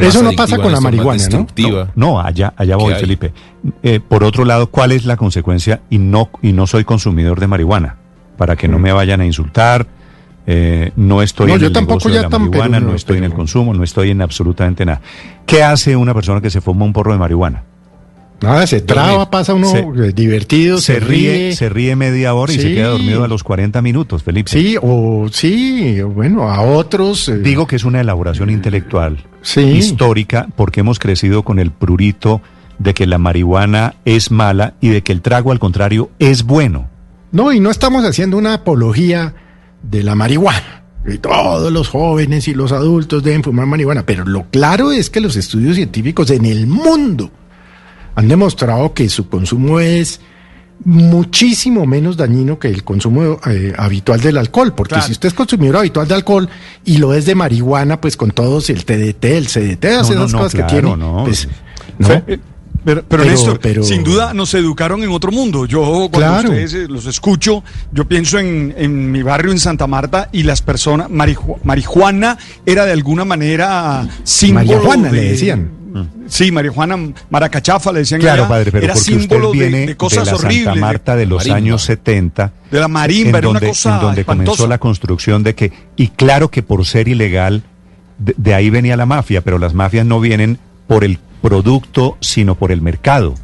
eso 0.00 0.22
no 0.22 0.32
pasa 0.32 0.58
con 0.58 0.72
la 0.72 0.80
marihuana, 0.80 1.22
¿no? 1.28 1.46
No, 1.94 2.20
allá, 2.20 2.52
allá 2.56 2.76
voy, 2.76 2.94
Felipe. 2.94 3.32
Eh, 3.82 4.00
por 4.00 4.24
otro 4.24 4.44
lado, 4.44 4.68
¿cuál 4.68 4.92
es 4.92 5.04
la 5.04 5.16
consecuencia? 5.16 5.80
Y 5.90 5.98
no, 5.98 6.30
y 6.42 6.52
no 6.52 6.66
soy 6.66 6.84
consumidor 6.84 7.40
de 7.40 7.46
marihuana, 7.46 7.96
para 8.36 8.56
que 8.56 8.68
no 8.68 8.78
mm. 8.78 8.82
me 8.82 8.92
vayan 8.92 9.20
a 9.20 9.26
insultar. 9.26 9.86
Eh, 10.48 10.92
no 10.94 11.22
estoy 11.22 11.50
en 11.50 11.64
el 11.64 11.72
tampoco 11.72 12.08
de 12.08 12.22
la 12.22 12.28
marihuana, 12.28 12.78
no, 12.78 12.94
estoy 12.94 13.18
en 13.18 13.24
el 13.24 13.32
consumo, 13.32 13.74
no 13.74 13.82
estoy 13.82 14.10
en 14.10 14.22
absolutamente 14.22 14.84
nada. 14.84 15.00
¿Qué 15.44 15.62
hace 15.62 15.96
una 15.96 16.14
persona 16.14 16.40
que 16.40 16.50
se 16.50 16.60
fuma 16.60 16.84
un 16.84 16.92
porro 16.92 17.12
de 17.12 17.18
marihuana? 17.18 17.64
Nada, 18.40 18.66
se 18.66 18.82
traba, 18.82 19.30
pasa 19.30 19.54
uno 19.54 19.74
eh, 20.02 20.12
divertido, 20.12 20.78
se, 20.78 21.00
ríe, 21.00 21.54
Se 21.54 21.68
ríe 21.70 21.96
media 21.96 22.34
hora 22.34 22.52
y 22.52 22.58
se 22.58 22.74
queda 22.74 22.88
dormido 22.88 23.24
a 23.24 23.28
los 23.28 23.42
40 23.42 23.80
minutos, 23.80 24.22
Felipe. 24.22 24.50
Sí, 24.50 24.76
o 24.80 25.28
sí, 25.32 26.02
bueno, 26.02 26.50
a 26.50 26.60
otros. 26.60 27.28
Eh, 27.28 27.38
Digo 27.38 27.66
que 27.66 27.76
es 27.76 27.84
una 27.84 28.00
elaboración 28.00 28.50
intelectual, 28.50 29.24
histórica, 29.56 30.48
porque 30.54 30.80
hemos 30.80 30.98
crecido 30.98 31.42
con 31.42 31.58
el 31.58 31.70
prurito 31.70 32.42
de 32.78 32.92
que 32.92 33.06
la 33.06 33.16
marihuana 33.16 33.94
es 34.04 34.30
mala 34.30 34.74
y 34.82 34.88
de 34.90 35.02
que 35.02 35.12
el 35.12 35.22
trago, 35.22 35.50
al 35.50 35.58
contrario, 35.58 36.10
es 36.18 36.42
bueno. 36.42 36.88
No, 37.32 37.52
y 37.52 37.60
no 37.60 37.70
estamos 37.70 38.04
haciendo 38.04 38.36
una 38.36 38.54
apología 38.54 39.34
de 39.82 40.02
la 40.02 40.14
marihuana. 40.14 40.82
Y 41.08 41.18
todos 41.18 41.72
los 41.72 41.88
jóvenes 41.88 42.48
y 42.48 42.54
los 42.54 42.72
adultos 42.72 43.22
deben 43.22 43.42
fumar 43.42 43.66
marihuana, 43.66 44.04
pero 44.04 44.24
lo 44.24 44.44
claro 44.50 44.92
es 44.92 45.08
que 45.08 45.20
los 45.20 45.36
estudios 45.36 45.76
científicos 45.76 46.30
en 46.30 46.44
el 46.44 46.66
mundo 46.66 47.30
han 48.16 48.28
demostrado 48.28 48.92
que 48.94 49.08
su 49.08 49.28
consumo 49.28 49.78
es 49.78 50.20
muchísimo 50.84 51.86
menos 51.86 52.16
dañino 52.16 52.58
que 52.58 52.68
el 52.68 52.82
consumo 52.82 53.38
eh, 53.46 53.72
habitual 53.76 54.20
del 54.20 54.38
alcohol, 54.38 54.74
porque 54.74 55.00
si 55.02 55.12
usted 55.12 55.28
es 55.28 55.34
consumidor 55.34 55.76
habitual 55.76 56.08
de 56.08 56.14
alcohol 56.14 56.48
y 56.84 56.96
lo 56.98 57.14
es 57.14 57.26
de 57.26 57.34
marihuana, 57.34 58.00
pues 58.00 58.16
con 58.16 58.30
todos 58.30 58.70
el 58.70 58.84
TDT, 58.84 59.24
el 59.24 59.46
CDT, 59.46 59.84
esas 59.84 60.32
cosas 60.32 60.54
que 60.54 60.62
tiene, 60.64 60.96
pues, 61.24 61.48
eh, 62.08 62.38
pero, 62.84 63.02
pero, 63.60 63.82
sin 63.82 64.04
duda 64.04 64.32
nos 64.32 64.54
educaron 64.54 65.02
en 65.02 65.10
otro 65.10 65.32
mundo. 65.32 65.66
Yo 65.66 66.08
cuando 66.10 66.50
ustedes 66.50 66.72
eh, 66.72 66.86
los 66.88 67.06
escucho, 67.06 67.64
yo 67.90 68.06
pienso 68.06 68.38
en, 68.38 68.72
en, 68.78 69.10
mi 69.10 69.22
barrio 69.22 69.50
en 69.50 69.58
Santa 69.58 69.86
Marta 69.86 70.28
y 70.30 70.44
las 70.44 70.62
personas, 70.62 71.08
marihuana 71.10 72.38
era 72.64 72.86
de 72.86 72.92
alguna 72.92 73.24
manera 73.24 74.08
símbolo 74.22 74.66
marihuana, 74.66 75.10
le 75.10 75.22
decían 75.22 75.75
sí, 76.28 76.50
marihuana 76.50 76.96
maracachafa, 77.30 77.92
le 77.92 78.00
decían 78.00 78.20
Claro, 78.20 78.48
padre, 78.48 78.72
pero 78.72 78.84
era 78.84 78.96
símbolo 78.96 79.52
viene 79.52 79.86
de, 79.86 79.96
cosas 79.96 80.24
de 80.26 80.32
la 80.32 80.38
Santa 80.38 80.74
Marta 80.74 81.16
de, 81.16 81.26
los 81.26 81.48
años 81.48 81.82
70. 81.82 82.52
De 82.70 82.80
la 82.80 82.88
marimba, 82.88 83.38
en 83.38 83.44
donde, 83.44 83.68
en 83.68 84.00
donde 84.00 84.24
comenzó 84.24 84.66
la 84.66 84.78
construcción 84.78 85.42
de 85.42 85.54
que, 85.54 85.72
y 85.96 86.08
claro 86.08 86.50
que 86.50 86.62
por 86.62 86.84
ser 86.86 87.08
ilegal, 87.08 87.62
de 88.18 88.54
ahí 88.54 88.70
venía 88.70 88.96
la 88.96 89.06
mafia, 89.06 89.42
pero 89.42 89.58
las 89.58 89.74
mafias 89.74 90.06
no 90.06 90.20
vienen 90.20 90.58
por 90.86 91.04
el 91.04 91.18
producto, 91.42 92.16
sino 92.20 92.54
por 92.54 92.72
el 92.72 92.80
mercado. 92.80 93.34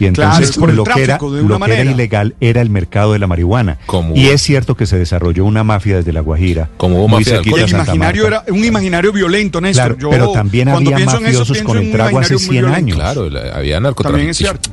Y 0.00 0.06
entonces 0.06 0.56
lo, 0.56 0.82
que 0.82 1.02
era, 1.02 1.18
lo 1.20 1.60
que 1.60 1.72
era 1.72 1.90
ilegal 1.90 2.34
era 2.40 2.62
el 2.62 2.70
mercado 2.70 3.12
de 3.12 3.18
la 3.18 3.26
marihuana. 3.26 3.78
y 4.14 4.28
es 4.28 4.40
cierto 4.42 4.74
que 4.74 4.86
se 4.86 4.98
desarrolló 4.98 5.44
una 5.44 5.62
mafia 5.62 5.96
desde 5.96 6.14
La 6.14 6.22
Guajira. 6.22 6.70
Como 6.78 7.06
mafia 7.06 7.36
el 7.36 7.68
imaginario 7.68 8.26
era 8.26 8.44
un 8.48 8.64
imaginario 8.64 9.12
violento, 9.12 9.60
Néstor. 9.60 9.98
pero 10.10 10.32
también 10.32 10.70
había 10.70 10.98
mafiosos 10.98 11.60
con 11.62 11.76
el 11.76 11.92
trago 11.92 12.18
hace 12.18 12.38
100 12.38 12.64
años. 12.66 12.96
Claro, 12.96 13.28
había 13.54 13.78
narcotraficantes. 13.78 14.70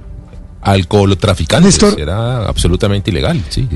Alcohol 0.62 1.18
traficantes. 1.18 1.80
era 1.98 2.48
absolutamente 2.48 3.12
ilegal, 3.12 3.44
sí. 3.50 3.68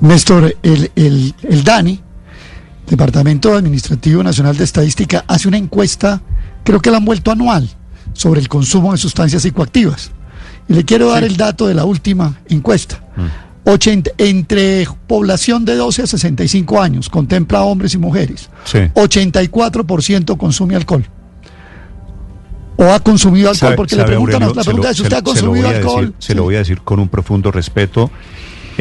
Néstor, 0.00 0.54
el, 0.62 0.90
el, 0.96 1.34
el 1.42 1.64
DANI, 1.64 2.00
Departamento 2.88 3.54
Administrativo 3.54 4.22
Nacional 4.22 4.56
de 4.56 4.64
Estadística, 4.64 5.24
hace 5.28 5.48
una 5.48 5.58
encuesta, 5.58 6.22
creo 6.64 6.80
que 6.80 6.90
la 6.90 6.98
han 6.98 7.04
vuelto 7.04 7.30
anual 7.30 7.68
sobre 8.12 8.40
el 8.40 8.48
consumo 8.48 8.92
de 8.92 8.98
sustancias 8.98 9.42
psicoactivas. 9.42 10.10
Y 10.68 10.74
le 10.74 10.84
quiero 10.84 11.10
dar 11.10 11.24
el 11.24 11.36
dato 11.36 11.66
de 11.66 11.74
la 11.74 11.84
última 11.84 12.40
encuesta. 12.48 13.02
Mm. 13.16 13.26
entre 14.18 14.86
población 15.06 15.64
de 15.64 15.76
12 15.76 16.02
a 16.02 16.06
65 16.06 16.80
años, 16.80 17.08
contempla 17.08 17.62
hombres 17.62 17.94
y 17.94 17.98
mujeres. 17.98 18.50
84% 18.94 20.36
consume 20.36 20.76
alcohol. 20.76 21.04
O 22.76 22.84
ha 22.84 23.00
consumido 23.00 23.50
alcohol, 23.50 23.74
porque 23.76 23.96
le 23.96 24.04
preguntan, 24.04 24.40
la 24.54 24.62
pregunta 24.62 24.90
es, 24.90 25.00
¿usted 25.00 25.16
ha 25.16 25.22
consumido 25.22 25.68
alcohol? 25.68 26.14
se 26.18 26.34
lo 26.34 26.44
voy 26.44 26.54
a 26.54 26.58
decir 26.58 26.80
con 26.80 26.98
un 26.98 27.08
profundo 27.08 27.50
respeto. 27.50 28.10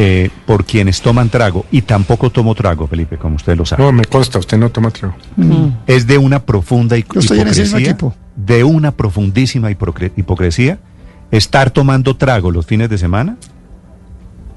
Eh, 0.01 0.29
por 0.45 0.63
quienes 0.63 1.01
toman 1.01 1.27
trago, 1.27 1.65
y 1.71 1.81
tampoco 1.81 2.29
tomo 2.29 2.55
trago, 2.55 2.87
Felipe, 2.87 3.17
como 3.17 3.35
usted 3.35 3.57
lo 3.57 3.65
sabe. 3.65 3.83
No, 3.83 3.91
me 3.91 4.05
consta, 4.05 4.39
usted 4.39 4.57
no 4.57 4.69
toma 4.69 4.91
trago. 4.91 5.13
Mm. 5.35 5.71
Es 5.87 6.07
de 6.07 6.17
una 6.17 6.39
profunda 6.39 6.97
hipocresía 6.97 7.97
de 8.37 8.63
una 8.63 8.91
profundísima 8.93 9.69
hipocresía 9.71 10.79
estar 11.31 11.71
tomando 11.71 12.15
trago 12.15 12.49
los 12.49 12.65
fines 12.65 12.89
de 12.89 12.97
semana 12.97 13.35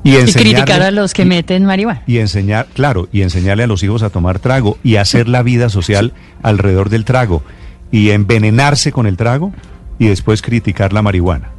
y, 0.04 0.14
criticar 0.32 0.80
a 0.82 0.92
los 0.92 1.12
que 1.12 1.24
meten 1.24 1.64
marihuana. 1.64 2.04
Y 2.06 2.18
enseñar, 2.18 2.68
claro, 2.72 3.08
y 3.10 3.22
enseñarle 3.22 3.64
a 3.64 3.66
los 3.66 3.82
hijos 3.82 4.04
a 4.04 4.10
tomar 4.10 4.38
trago 4.38 4.78
y 4.84 4.94
hacer 4.94 5.28
la 5.28 5.42
vida 5.42 5.70
social 5.70 6.12
alrededor 6.44 6.88
del 6.88 7.04
trago 7.04 7.42
y 7.90 8.10
envenenarse 8.10 8.92
con 8.92 9.08
el 9.08 9.16
trago 9.16 9.52
y 9.98 10.06
después 10.06 10.40
criticar 10.40 10.92
la 10.92 11.02
marihuana. 11.02 11.50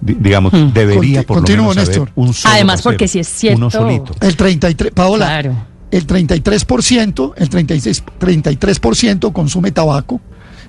Digamos, 0.00 0.52
hmm. 0.52 0.72
debería 0.72 1.22
por 1.22 1.42
lo 1.42 1.48
menos 1.48 1.76
haber 1.76 2.12
un 2.14 2.34
solo 2.34 2.54
Además, 2.54 2.82
porque 2.82 3.08
si 3.08 3.18
es 3.18 3.28
cierto. 3.28 3.58
Uno 3.58 3.70
solito. 3.70 4.14
El 4.20 4.36
33, 4.36 4.92
Paola, 4.92 5.26
claro. 5.26 5.56
el 5.90 6.06
33%, 6.06 7.32
el 7.36 7.48
36, 7.48 8.04
33% 8.20 9.32
consume 9.32 9.72
tabaco, 9.72 10.20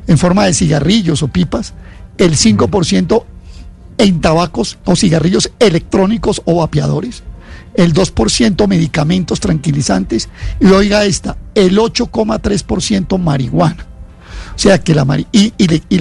en 0.08 0.18
forma 0.18 0.46
de 0.46 0.54
cigarrillos 0.54 1.24
o 1.24 1.28
pipas, 1.28 1.74
el 2.18 2.36
5% 2.36 3.24
en 3.98 4.22
tabacos 4.22 4.78
o 4.86 4.96
cigarrillos 4.96 5.52
electrónicos 5.60 6.42
o 6.46 6.56
vapeadores, 6.56 7.24
el 7.76 7.94
2% 7.94 8.68
medicamentos 8.68 9.40
tranquilizantes 9.40 10.30
y 10.60 10.68
oiga 10.68 11.06
esta, 11.06 11.38
el 11.56 11.78
8,3% 11.78 13.18
marihuana. 13.18 13.88
O 14.56 14.60
sea 14.60 14.80
que 14.80 14.94
la 14.94 15.06
mari 15.06 15.28
y, 15.32 15.52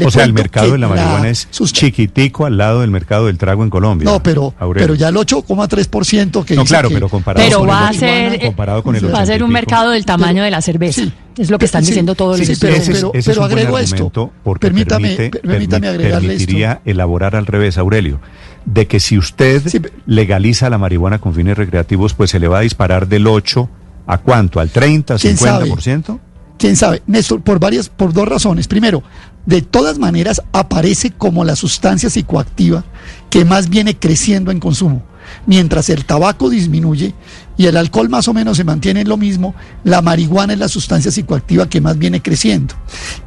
O 0.05 0.11
sea, 0.11 0.25
el 0.25 0.33
mercado 0.33 0.73
de 0.73 0.79
la 0.79 0.89
marihuana 0.89 1.29
es 1.29 1.49
chiquitico 1.51 2.47
al 2.47 2.57
lado 2.59 2.81
del 2.81 2.91
mercado 2.91 3.27
del 3.27 3.39
trago 3.39 3.63
en 3.65 3.71
Colombia. 3.71 4.05
No, 4.05 4.23
pero, 4.23 4.55
pero 4.75 4.95
ya 4.95 5.09
el 5.09 5.17
8,3% 5.17 6.45
que 6.45 6.55
No, 6.55 6.65
claro, 6.65 6.89
pero 6.91 7.09
comparado 7.09 7.47
pero 7.47 7.61
con 7.61 7.69
va 7.69 7.89
a 7.89 7.93
ser, 7.93 8.41
comparado 8.41 8.83
con 8.83 8.97
el 8.97 9.15
va 9.15 9.21
a 9.21 9.27
ser 9.27 9.43
un 9.43 9.51
mercado 9.51 9.91
del 9.91 10.05
tamaño 10.05 10.43
de 10.43 10.51
la 10.51 10.61
cerveza. 10.61 11.03
es 11.37 11.51
lo 11.51 11.59
que 11.59 11.65
están 11.65 11.85
diciendo 11.85 12.15
todos 12.15 12.39
los 12.39 12.49
estudios. 12.49 13.13
Pero, 13.25 13.45
agrego 13.45 13.79
esto. 13.79 14.33
Permítame, 14.61 15.31
permítame 15.31 15.89
agregarle 15.89 16.29
permitiría 16.29 16.81
elaborar 16.85 17.37
al 17.37 17.47
revés, 17.47 17.79
Aurelio, 17.79 18.21
de 18.65 18.87
que 18.87 19.01
si 19.01 19.19
usted 19.19 19.63
legaliza 20.07 20.71
la 20.71 20.79
marihuana 20.79 21.19
con 21.19 21.35
fines 21.35 21.57
recreativos, 21.57 22.15
pues 22.15 22.31
se 22.31 22.39
le 22.39 22.49
va 22.49 22.59
a 22.59 22.63
disparar 22.63 23.09
del 23.09 23.27
8 23.27 23.69
a 24.07 24.19
cuánto, 24.19 24.61
al 24.61 24.71
30, 24.71 25.17
50%? 25.17 26.21
Quién 26.63 26.77
sabe, 26.77 27.03
Néstor, 27.09 27.41
por 27.43 27.59
varias, 27.59 27.89
por 27.89 28.13
dos 28.13 28.29
razones. 28.29 28.69
Primero, 28.69 29.03
de 29.47 29.63
todas 29.63 29.99
maneras 29.99 30.41
aparece 30.53 31.11
como 31.11 31.45
la 31.45 31.57
sustancia 31.57 32.09
psicoactiva 32.09 32.85
que 33.31 33.45
más 33.45 33.69
viene 33.69 33.99
creciendo 33.99 34.53
en 34.53 34.61
consumo. 34.61 35.03
Mientras 35.45 35.89
el 35.91 36.05
tabaco 36.05 36.51
disminuye 36.51 37.15
y 37.57 37.67
el 37.67 37.77
alcohol 37.77 38.09
más 38.09 38.29
o 38.29 38.33
menos 38.33 38.59
se 38.59 38.63
mantiene 38.63 39.01
en 39.01 39.09
lo 39.09 39.17
mismo, 39.17 39.57
la 39.83 40.03
marihuana 40.03 40.53
es 40.53 40.61
la 40.61 40.69
sustancia 40.69 41.11
psicoactiva 41.11 41.69
que 41.69 41.81
más 41.81 41.99
viene 41.99 42.23
creciendo. 42.23 42.77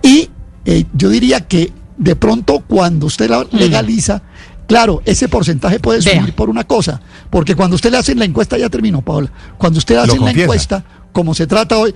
Y 0.02 0.30
eh, 0.64 0.86
yo 0.94 1.10
diría 1.10 1.42
que 1.42 1.74
de 1.98 2.16
pronto 2.16 2.64
cuando 2.66 3.08
usted 3.08 3.30
la 3.30 3.42
mm. 3.44 3.48
legaliza, 3.52 4.24
Claro, 4.68 5.02
ese 5.06 5.30
porcentaje 5.30 5.80
puede 5.80 6.02
subir 6.02 6.34
por 6.34 6.50
una 6.50 6.64
cosa, 6.64 7.00
porque 7.30 7.56
cuando 7.56 7.76
usted 7.76 7.92
le 7.92 7.98
hace 7.98 8.16
la 8.16 8.26
encuesta, 8.26 8.58
ya 8.58 8.70
terminó, 8.70 9.02
Paola, 9.02 9.32
cuando 9.58 9.78
usted 9.78 9.96
hace 9.96 10.18
la 10.20 10.32
encuesta, 10.32 10.84
como 11.16 11.34
se 11.34 11.48
trata 11.48 11.78
hoy, 11.78 11.96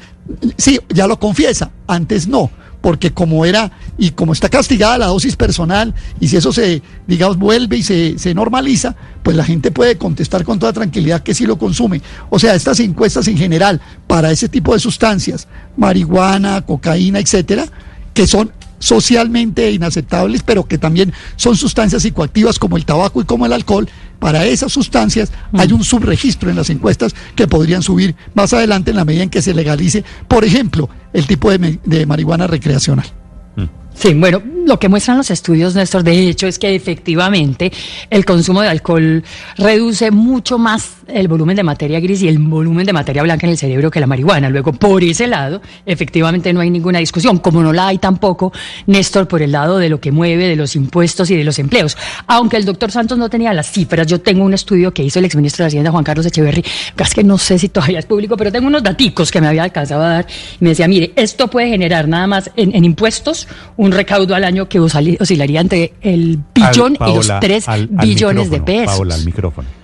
sí, 0.56 0.80
ya 0.88 1.06
lo 1.06 1.20
confiesa, 1.20 1.72
antes 1.88 2.26
no, 2.26 2.50
porque 2.80 3.12
como 3.12 3.44
era 3.44 3.70
y 3.98 4.12
como 4.12 4.32
está 4.32 4.48
castigada 4.48 4.98
la 4.98 5.08
dosis 5.08 5.36
personal 5.36 5.94
y 6.22 6.30
si 6.30 6.38
eso 6.38 6.54
se, 6.54 6.82
digamos, 7.06 7.38
vuelve 7.38 7.76
y 7.76 7.84
se, 7.84 8.18
se, 8.18 8.34
normaliza, 8.34 8.96
pues 9.22 9.36
la 9.36 9.44
gente 9.44 9.72
puede 9.72 9.98
contestar 9.98 10.46
con 10.46 10.58
toda 10.58 10.72
tranquilidad 10.72 11.22
que 11.22 11.34
sí 11.34 11.46
lo 11.46 11.58
consume. 11.58 12.02
O 12.30 12.40
sea, 12.40 12.56
estas 12.56 12.80
encuestas 12.80 13.28
en 13.28 13.38
general 13.38 13.82
para 14.08 14.32
ese 14.32 14.48
tipo 14.48 14.74
de 14.74 14.80
sustancias, 14.80 15.50
marihuana, 15.76 16.62
cocaína, 16.62 17.20
etcétera, 17.20 17.66
que 18.14 18.26
son 18.26 18.54
socialmente 18.80 19.70
inaceptables, 19.70 20.44
pero 20.44 20.66
que 20.66 20.78
también 20.78 21.12
son 21.36 21.58
sustancias 21.58 22.04
psicoactivas 22.04 22.58
como 22.58 22.78
el 22.78 22.86
tabaco 22.86 23.20
y 23.20 23.26
como 23.26 23.46
el 23.46 23.52
alcohol, 23.52 23.90
para 24.20 24.46
esas 24.46 24.72
sustancias 24.72 25.32
hay 25.54 25.70
mm. 25.70 25.76
un 25.76 25.84
subregistro 25.84 26.50
en 26.50 26.56
las 26.56 26.70
encuestas 26.70 27.16
que 27.36 27.48
podrían 27.48 27.82
subir 27.82 28.16
más 28.34 28.54
adelante 28.54 28.92
en 28.92 28.98
la 28.98 29.06
medida 29.06 29.24
en 29.24 29.30
que 29.30 29.42
se 29.42 29.54
legalice, 29.54 30.04
por 30.28 30.44
ejemplo, 30.44 30.90
el 31.14 31.26
tipo 31.26 31.50
de, 31.52 31.80
de 31.84 32.06
marihuana 32.06 32.48
recreacional. 32.48 33.06
Sí, 34.00 34.14
bueno, 34.14 34.42
lo 34.66 34.80
que 34.80 34.88
muestran 34.88 35.18
los 35.18 35.30
estudios, 35.30 35.76
Néstor, 35.76 36.04
de 36.04 36.30
hecho, 36.30 36.48
es 36.48 36.58
que 36.58 36.74
efectivamente 36.74 37.70
el 38.10 38.24
consumo 38.24 38.62
de 38.62 38.70
alcohol 38.70 39.22
reduce 39.58 40.10
mucho 40.10 40.58
más 40.58 41.00
el 41.08 41.28
volumen 41.28 41.58
de 41.58 41.64
materia 41.64 42.00
gris 42.00 42.22
y 42.22 42.30
el 42.30 42.38
volumen 42.38 42.86
de 42.86 42.94
materia 42.94 43.24
blanca 43.24 43.46
en 43.46 43.52
el 43.52 43.58
cerebro 43.58 43.92
que 43.92 44.00
la 44.00 44.08
marihuana. 44.08 44.50
Luego, 44.50 44.72
por 44.72 45.04
ese 45.04 45.28
lado, 45.28 45.62
efectivamente 45.86 46.54
no 46.54 46.62
hay 46.62 46.70
ninguna 46.70 47.00
discusión, 47.00 47.40
como 47.40 47.62
no 47.62 47.74
la 47.74 47.88
hay 47.88 47.98
tampoco, 47.98 48.54
Néstor, 48.86 49.28
por 49.28 49.42
el 49.42 49.52
lado 49.52 49.80
de 49.80 49.90
lo 49.90 50.00
que 50.00 50.14
mueve, 50.14 50.48
de 50.48 50.56
los 50.56 50.78
impuestos 50.78 51.30
y 51.30 51.36
de 51.36 51.44
los 51.44 51.60
empleos. 51.60 51.98
Aunque 52.28 52.56
el 52.56 52.64
doctor 52.64 52.92
Santos 52.92 53.18
no 53.18 53.30
tenía 53.30 53.54
las 53.54 53.70
cifras, 53.70 54.08
yo 54.08 54.22
tengo 54.22 54.46
un 54.46 54.54
estudio 54.54 54.94
que 54.94 55.04
hizo 55.04 55.20
el 55.20 55.26
exministro 55.26 55.64
de 55.64 55.68
Hacienda, 55.68 55.92
Juan 55.92 56.06
Carlos 56.06 56.26
Echeverry, 56.26 56.64
es 56.98 57.14
que 57.14 57.24
no 57.26 57.38
sé 57.38 57.60
si 57.60 57.68
todavía 57.68 58.00
es 58.00 58.06
público, 58.06 58.38
pero 58.38 58.50
tengo 58.50 58.68
unos 58.68 58.82
daticos 58.84 59.30
que 59.30 59.42
me 59.42 59.48
había 59.48 59.64
alcanzado 59.64 60.04
a 60.04 60.10
dar 60.10 60.28
y 60.30 60.64
me 60.64 60.70
decía, 60.70 60.88
mire, 60.88 61.12
esto 61.18 61.50
puede 61.50 61.68
generar 61.68 62.08
nada 62.08 62.28
más 62.28 62.50
en, 62.56 62.74
en 62.74 62.86
impuestos 62.86 63.48
un 63.76 63.89
un 63.90 63.96
recaudo 63.96 64.36
al 64.36 64.44
año 64.44 64.70
que 64.70 64.80
oscilaría 64.80 65.62
entre 65.62 65.94
el 66.02 66.40
billón 66.54 66.98
y 67.08 67.16
los 67.16 67.32
tres 67.42 67.66
billones 67.90 68.50
de 68.50 68.62
pesos. 68.62 68.96
Paola, 68.96 69.16
al 69.16 69.26
micrófono. 69.26 69.79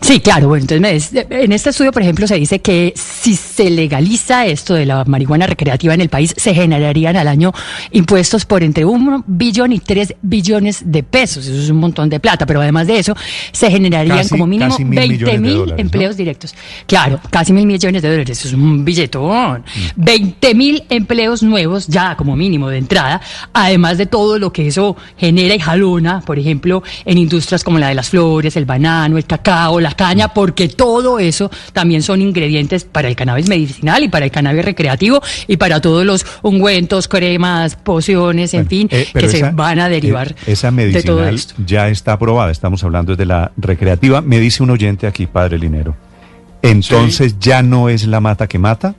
Sí, 0.00 0.20
claro. 0.20 0.48
Bueno, 0.48 0.66
entonces 0.68 1.10
en 1.30 1.52
este 1.52 1.70
estudio, 1.70 1.92
por 1.92 2.02
ejemplo, 2.02 2.26
se 2.26 2.36
dice 2.36 2.60
que 2.60 2.92
si 2.96 3.36
se 3.36 3.70
legaliza 3.70 4.46
esto 4.46 4.74
de 4.74 4.86
la 4.86 5.04
marihuana 5.04 5.46
recreativa 5.46 5.94
en 5.94 6.00
el 6.00 6.08
país, 6.08 6.34
se 6.36 6.54
generarían 6.54 7.16
al 7.16 7.28
año 7.28 7.52
impuestos 7.90 8.46
por 8.46 8.62
entre 8.62 8.84
un 8.84 9.22
billón 9.26 9.72
y 9.72 9.78
tres 9.78 10.14
billones 10.22 10.82
de 10.90 11.02
pesos. 11.02 11.46
Eso 11.46 11.60
es 11.60 11.70
un 11.70 11.78
montón 11.78 12.08
de 12.08 12.18
plata. 12.18 12.46
Pero 12.46 12.60
además 12.60 12.86
de 12.86 12.98
eso, 12.98 13.14
se 13.52 13.70
generarían 13.70 14.26
como 14.28 14.46
mínimo 14.46 14.76
20 14.78 15.38
mil 15.38 15.74
empleos 15.76 16.16
directos. 16.16 16.54
Claro, 16.86 17.20
casi 17.30 17.52
mil 17.52 17.66
millones 17.66 18.02
de 18.02 18.10
dólares. 18.10 18.38
Eso 18.38 18.48
es 18.48 18.54
un 18.54 18.84
billetón. 18.84 19.64
20 19.96 20.54
mm. 20.54 20.56
mil 20.56 20.82
empleos 20.88 21.42
nuevos 21.42 21.86
ya 21.86 22.16
como 22.16 22.36
mínimo 22.36 22.68
de 22.68 22.78
entrada. 22.78 23.20
Además 23.52 23.98
de 23.98 24.06
todo 24.06 24.38
lo 24.38 24.52
que 24.52 24.66
eso 24.66 24.96
genera 25.16 25.54
y 25.54 25.58
jalona, 25.58 26.20
por 26.22 26.38
ejemplo, 26.38 26.82
en 27.04 27.18
industrias 27.18 27.62
como 27.62 27.78
la 27.78 27.88
de 27.88 27.94
las 27.94 28.08
flores, 28.08 28.56
el 28.56 28.64
banano, 28.64 29.18
el 29.18 29.26
cacao, 29.26 29.78
la 29.78 29.89
caña, 29.94 30.28
porque 30.28 30.68
todo 30.68 31.18
eso 31.18 31.50
también 31.72 32.02
son 32.02 32.22
ingredientes 32.22 32.84
para 32.84 33.08
el 33.08 33.16
cannabis 33.16 33.48
medicinal 33.48 34.02
y 34.02 34.08
para 34.08 34.24
el 34.24 34.30
cannabis 34.30 34.64
recreativo 34.64 35.22
y 35.46 35.56
para 35.56 35.80
todos 35.80 36.04
los 36.04 36.24
ungüentos, 36.42 37.08
cremas, 37.08 37.76
pociones, 37.76 38.54
en 38.54 38.66
fin, 38.66 38.88
eh, 38.90 39.06
que 39.12 39.28
se 39.28 39.50
van 39.50 39.80
a 39.80 39.88
derivar. 39.88 40.32
Eh, 40.46 40.52
esa 40.52 40.70
medicinal 40.70 41.38
ya 41.66 41.88
está 41.88 42.12
aprobada, 42.12 42.50
estamos 42.50 42.82
hablando 42.84 43.16
de 43.16 43.26
la 43.26 43.52
recreativa. 43.56 44.20
Me 44.20 44.38
dice 44.40 44.62
un 44.62 44.70
oyente 44.70 45.06
aquí, 45.06 45.26
padre 45.26 45.58
Linero. 45.58 45.94
Entonces 46.62 47.36
ya 47.38 47.62
no 47.62 47.88
es 47.88 48.06
la 48.06 48.20
mata 48.20 48.46
que 48.46 48.58
mata. 48.58 48.94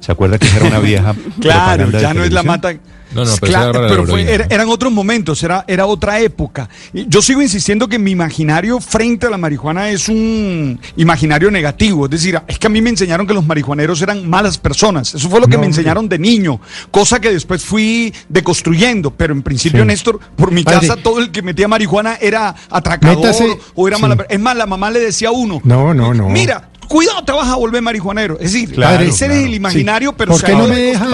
¿Se 0.00 0.12
acuerda 0.12 0.38
que 0.38 0.46
era 0.56 0.66
una 0.66 0.78
vieja? 0.78 1.14
claro, 1.40 1.90
ya 1.90 2.14
no 2.14 2.24
es 2.24 2.32
la 2.32 2.42
mata. 2.42 2.74
No, 3.14 3.24
no, 3.24 3.32
pero, 3.40 4.16
eran 4.16 4.68
otros 4.68 4.92
momentos, 4.92 5.42
era, 5.42 5.64
era 5.66 5.86
otra 5.86 6.20
época. 6.20 6.68
Yo 6.92 7.20
sigo 7.22 7.42
insistiendo 7.42 7.88
que 7.88 7.98
mi 7.98 8.12
imaginario 8.12 8.80
frente 8.80 9.26
a 9.26 9.30
la 9.30 9.36
marihuana 9.36 9.90
es 9.90 10.08
un 10.08 10.78
imaginario 10.96 11.50
negativo. 11.50 12.04
Es 12.04 12.10
decir, 12.10 12.40
es 12.46 12.58
que 12.58 12.66
a 12.66 12.70
mí 12.70 12.80
me 12.80 12.90
enseñaron 12.90 13.26
que 13.26 13.34
los 13.34 13.44
marihuaneros 13.44 14.00
eran 14.02 14.28
malas 14.28 14.58
personas. 14.58 15.14
Eso 15.14 15.28
fue 15.28 15.40
lo 15.40 15.48
que 15.48 15.58
me 15.58 15.66
enseñaron 15.66 16.08
de 16.08 16.18
niño, 16.18 16.60
cosa 16.90 17.20
que 17.20 17.30
después 17.30 17.64
fui 17.64 18.14
deconstruyendo. 18.28 19.10
Pero 19.10 19.32
en 19.32 19.42
principio, 19.42 19.84
Néstor, 19.84 20.20
por 20.36 20.52
mi 20.52 20.64
casa 20.64 20.96
todo 20.96 21.18
el 21.18 21.30
que 21.30 21.42
metía 21.42 21.68
marihuana 21.68 22.16
era 22.20 22.54
atracador 22.70 23.34
o 23.74 23.88
era 23.88 23.98
mala. 23.98 24.26
Es 24.28 24.40
más, 24.40 24.56
la 24.56 24.66
mamá 24.66 24.90
le 24.90 25.00
decía 25.00 25.28
a 25.28 25.32
uno. 25.32 25.60
No, 25.64 25.92
no, 25.94 26.14
no. 26.14 26.28
Mira, 26.28 26.70
cuidado, 26.90 27.22
te 27.24 27.32
vas 27.32 27.48
a 27.48 27.54
volver 27.54 27.80
marihuanero. 27.80 28.34
Es 28.40 28.52
decir, 28.52 28.78
ese 29.00 29.26
es 29.26 29.32
el 29.32 29.54
imaginario, 29.54 30.12
pero 30.16 30.32
¿Por 30.32 30.42
qué 30.42 30.52
no 30.52 30.66
me 30.66 30.76
deja? 30.76 31.06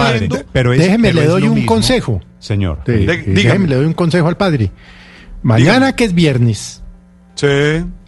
pero 0.51 0.71
déjeme, 0.71 1.13
le 1.13 1.25
doy 1.25 1.43
un 1.43 1.65
consejo. 1.65 2.19
Señor. 2.39 2.83
déjeme, 2.85 3.67
le 3.67 3.75
doy 3.75 3.85
un 3.85 3.93
consejo 3.93 4.27
al 4.27 4.37
padre. 4.37 4.71
Mañana 5.43 5.95
que 5.95 6.05
es 6.05 6.13
viernes. 6.13 6.83
Sí. 7.35 7.47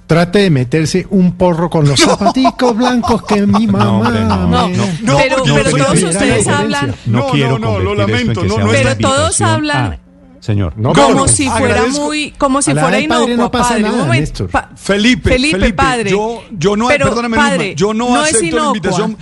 Trate 0.07 0.39
de 0.39 0.49
meterse 0.49 1.05
un 1.11 1.33
porro 1.33 1.69
con 1.69 1.88
los 1.88 1.99
zapaticos 2.03 2.75
blancos 2.75 3.21
que 3.21 3.45
mi 3.45 3.67
mamá. 3.67 4.09
No, 4.09 4.47
no, 4.47 4.67
no, 5.03 5.17
pero, 5.17 5.71
todos 5.71 6.01
ustedes 6.01 6.47
hablan. 6.47 6.95
No, 7.05 7.27
quiero 7.27 7.59
no, 7.59 7.77
lo 7.77 7.93
lamento. 7.93 8.41
pero 8.71 8.97
todos 8.97 9.39
hablan. 9.41 9.99
Señor, 10.39 10.74
no, 10.77 10.93
como 10.93 11.27
si 11.27 11.50
fuera 11.50 11.86
muy, 11.88 12.31
como 12.31 12.62
si 12.62 12.74
fuera 12.74 13.00
inocuo, 13.00 13.51
padre. 13.51 13.84
un 13.84 13.98
momento. 13.98 14.48
Felipe, 14.75 15.31
Felipe, 15.31 15.74
padre. 15.74 16.12
Yo, 16.12 16.43
yo 16.51 16.75
no, 16.77 16.88
pero, 16.88 17.08
perdóname, 17.08 17.38
padre, 17.38 17.75
yo 17.75 17.93
no, 17.93 18.15
acepto 18.15 18.58
la 18.58 18.65
invitación. 18.67 19.17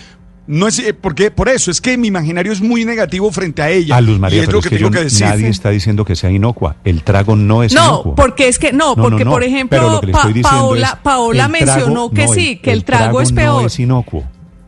No 0.48 0.66
es, 0.66 0.80
eh, 0.80 0.94
porque 0.94 1.30
por 1.30 1.50
eso 1.50 1.70
es 1.72 1.82
que 1.82 1.98
mi 1.98 2.08
imaginario 2.08 2.54
es 2.54 2.62
muy 2.62 2.86
negativo 2.86 3.30
frente 3.34 3.62
a 3.62 3.70
ella. 3.70 3.98
A 3.98 4.02
Luz 4.02 4.18
María, 4.18 4.44
es 4.44 4.52
lo 4.52 4.62
que, 4.62 4.70
tengo 4.70 4.90
que 4.90 5.04
decir. 5.04 5.28
Nadie 5.28 5.50
está 5.50 5.72
diciendo 5.72 6.06
que 6.06 6.16
sea 6.16 6.32
inocua. 6.32 6.78
El 6.86 7.04
trago 7.04 7.36
no 7.36 7.64
es. 7.64 7.74
No, 7.74 8.16
porque 8.16 8.48
es 8.48 8.58
que 8.58 8.72
no, 8.72 8.96
porque 8.96 9.26
por 9.26 9.44
ejemplo 9.44 10.02
Paola, 10.42 11.00
Paola 11.04 11.50
mencionó 11.50 12.10
que 12.12 12.28
sí, 12.30 12.58
que 12.58 12.72
el, 12.72 12.86
trago, 12.86 13.20
es 13.22 13.34
peor. 13.34 13.62
No 13.62 13.68
es 13.68 13.80
inocuo. 13.80 14.24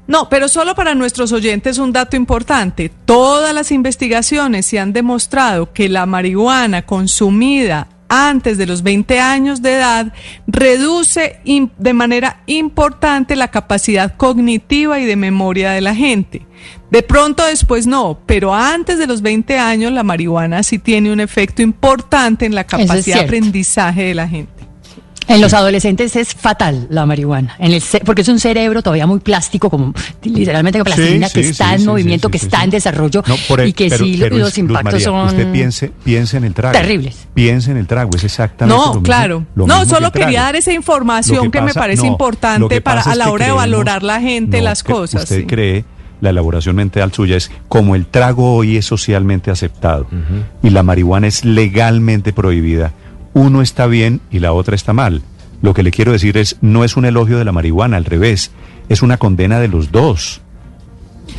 No, 0.09 0.27
pero 0.27 0.47
solo 0.47 0.73
para 0.73 0.95
nuestros 0.95 1.31
oyentes 1.31 1.77
un 1.77 1.93
dato 1.93 2.17
importante. 2.17 2.91
Todas 3.05 3.53
las 3.53 3.71
investigaciones 3.71 4.65
se 4.65 4.79
han 4.79 4.91
demostrado 4.91 5.71
que 5.71 5.87
la 5.87 6.07
marihuana 6.07 6.81
consumida 6.81 7.87
antes 8.09 8.57
de 8.57 8.65
los 8.65 8.81
20 8.81 9.19
años 9.19 9.61
de 9.61 9.75
edad 9.75 10.11
reduce 10.47 11.39
de 11.45 11.93
manera 11.93 12.41
importante 12.47 13.35
la 13.35 13.49
capacidad 13.49 14.17
cognitiva 14.17 14.99
y 14.99 15.05
de 15.05 15.15
memoria 15.15 15.69
de 15.69 15.81
la 15.81 15.93
gente. 15.93 16.47
De 16.89 17.03
pronto 17.03 17.45
después 17.45 17.85
no, 17.85 18.19
pero 18.25 18.55
antes 18.55 18.97
de 18.97 19.05
los 19.05 19.21
20 19.21 19.59
años 19.59 19.91
la 19.91 20.01
marihuana 20.01 20.63
sí 20.63 20.79
tiene 20.79 21.13
un 21.13 21.19
efecto 21.19 21.61
importante 21.61 22.47
en 22.47 22.55
la 22.55 22.63
capacidad 22.63 23.17
de 23.17 23.25
aprendizaje 23.25 24.05
de 24.05 24.15
la 24.15 24.27
gente. 24.27 24.68
En 25.29 25.41
los 25.41 25.53
adolescentes 25.53 26.15
es 26.15 26.33
fatal 26.33 26.87
la 26.89 27.05
marihuana, 27.05 27.55
en 27.59 27.73
el 27.73 27.83
porque 28.03 28.23
es 28.23 28.27
un 28.27 28.39
cerebro 28.39 28.81
todavía 28.81 29.05
muy 29.05 29.19
plástico, 29.19 29.69
como 29.69 29.93
literalmente 30.23 30.83
plastilina, 30.83 31.29
que 31.29 31.41
está 31.41 31.75
en 31.75 31.85
movimiento, 31.85 32.29
que 32.29 32.37
está 32.37 32.63
en 32.63 32.71
desarrollo 32.71 33.23
y 33.63 33.73
que 33.73 33.91
sí 33.91 34.17
los 34.17 34.57
impactos 34.57 35.03
son. 35.03 35.27
Usted 35.27 35.51
piense, 35.51 35.91
piense 36.03 36.37
en 36.37 36.45
el 36.45 36.53
trago. 36.53 36.73
Terribles. 36.73 37.27
Piense 37.35 37.71
en 37.71 37.77
el 37.77 37.85
trago, 37.85 38.09
es 38.15 38.23
exactamente 38.23 38.75
no, 38.75 38.85
lo 38.85 38.93
mismo. 38.95 39.03
Claro. 39.03 39.45
no, 39.55 39.85
solo 39.85 40.11
quería 40.11 40.41
dar 40.41 40.55
esa 40.55 40.73
información 40.73 41.51
que, 41.51 41.61
me 41.61 41.73
parece 41.73 42.07
importante 42.07 42.81
para 42.81 43.01
a 43.01 43.15
la 43.15 43.31
hora 43.31 43.45
de 43.45 43.51
valorar 43.51 44.01
la 44.01 44.19
gente 44.19 44.61
las 44.61 44.83
cosas. 44.83 45.23
Usted 45.23 45.45
cree 45.45 45.85
la 46.21 46.31
elaboración 46.31 46.75
mental 46.75 47.13
suya 47.13 47.37
es 47.37 47.51
como 47.67 47.95
el 47.95 48.05
trago 48.05 48.55
hoy 48.55 48.77
es 48.77 48.85
socialmente 48.85 49.51
aceptado 49.51 50.07
y 50.61 50.69
la 50.69 50.83
marihuana 50.83 51.27
es 51.27 51.45
legalmente 51.45 52.33
prohibida 52.33 52.91
uno 53.33 53.61
está 53.61 53.87
bien 53.87 54.21
y 54.31 54.39
la 54.39 54.53
otra 54.53 54.75
está 54.75 54.93
mal. 54.93 55.21
Lo 55.61 55.73
que 55.73 55.83
le 55.83 55.91
quiero 55.91 56.11
decir 56.11 56.37
es, 56.37 56.57
no 56.61 56.83
es 56.83 56.95
un 56.95 57.05
elogio 57.05 57.37
de 57.37 57.45
la 57.45 57.51
marihuana, 57.51 57.97
al 57.97 58.05
revés, 58.05 58.51
es 58.87 59.01
una 59.01 59.17
condena 59.17 59.59
de 59.59 59.67
los 59.67 59.91
dos. 59.91 60.41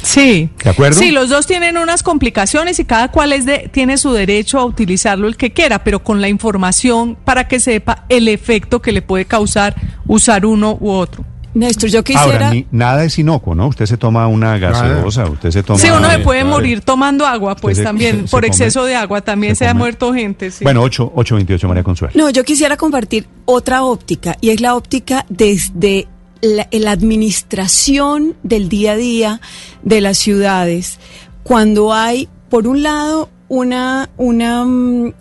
Sí. 0.02 0.50
¿De 0.62 0.70
acuerdo? 0.70 0.98
Sí, 0.98 1.10
los 1.10 1.28
dos 1.28 1.46
tienen 1.46 1.76
unas 1.76 2.02
complicaciones 2.02 2.78
y 2.78 2.84
cada 2.84 3.08
cual 3.08 3.32
es 3.32 3.44
de, 3.44 3.70
tiene 3.72 3.98
su 3.98 4.12
derecho 4.12 4.58
a 4.58 4.64
utilizarlo 4.64 5.26
el 5.26 5.36
que 5.36 5.52
quiera, 5.52 5.84
pero 5.84 6.02
con 6.02 6.20
la 6.20 6.28
información 6.28 7.16
para 7.24 7.48
que 7.48 7.60
sepa 7.60 8.04
el 8.08 8.28
efecto 8.28 8.80
que 8.80 8.92
le 8.92 9.02
puede 9.02 9.24
causar 9.24 9.74
usar 10.06 10.46
uno 10.46 10.76
u 10.80 10.90
otro. 10.90 11.24
Néstor, 11.54 11.90
yo 11.90 12.04
quisiera... 12.04 12.48
Ahora, 12.48 12.62
nada 12.70 13.04
es 13.04 13.18
inocuo, 13.18 13.54
¿no? 13.54 13.68
Usted 13.68 13.86
se 13.86 13.96
toma 13.96 14.26
una 14.28 14.58
gaseosa, 14.58 15.24
usted 15.26 15.50
se 15.50 15.62
toma... 15.62 15.78
Sí, 15.78 15.88
uno 15.90 16.08
se 16.10 16.20
puede 16.20 16.44
morir 16.44 16.80
tomando 16.80 17.26
agua, 17.26 17.56
pues 17.56 17.82
también, 17.82 18.26
por 18.30 18.44
exceso 18.44 18.84
de 18.84 18.94
agua, 18.94 19.20
también 19.20 19.56
se, 19.56 19.66
ha 19.66 19.74
muerto 19.74 20.12
gente. 20.12 20.50
Bueno, 20.62 20.82
8, 20.82 21.12
8.28, 21.14 21.68
María 21.68 21.82
Consuelo. 21.82 22.14
No, 22.16 22.30
yo 22.30 22.44
quisiera 22.44 22.76
compartir 22.76 23.26
otra 23.44 23.84
óptica, 23.84 24.36
y 24.40 24.50
es 24.50 24.60
la 24.60 24.76
óptica 24.76 25.26
desde 25.28 26.06
la, 26.40 26.68
la 26.70 26.92
administración 26.92 28.36
del 28.42 28.68
día 28.68 28.92
a 28.92 28.96
día 28.96 29.40
de 29.82 30.00
las 30.00 30.18
ciudades, 30.18 30.98
cuando 31.42 31.92
hay, 31.92 32.28
por 32.48 32.66
un 32.68 32.82
lado, 32.82 33.28
una, 33.48 34.08
una 34.16 34.64
mm, 34.64 35.12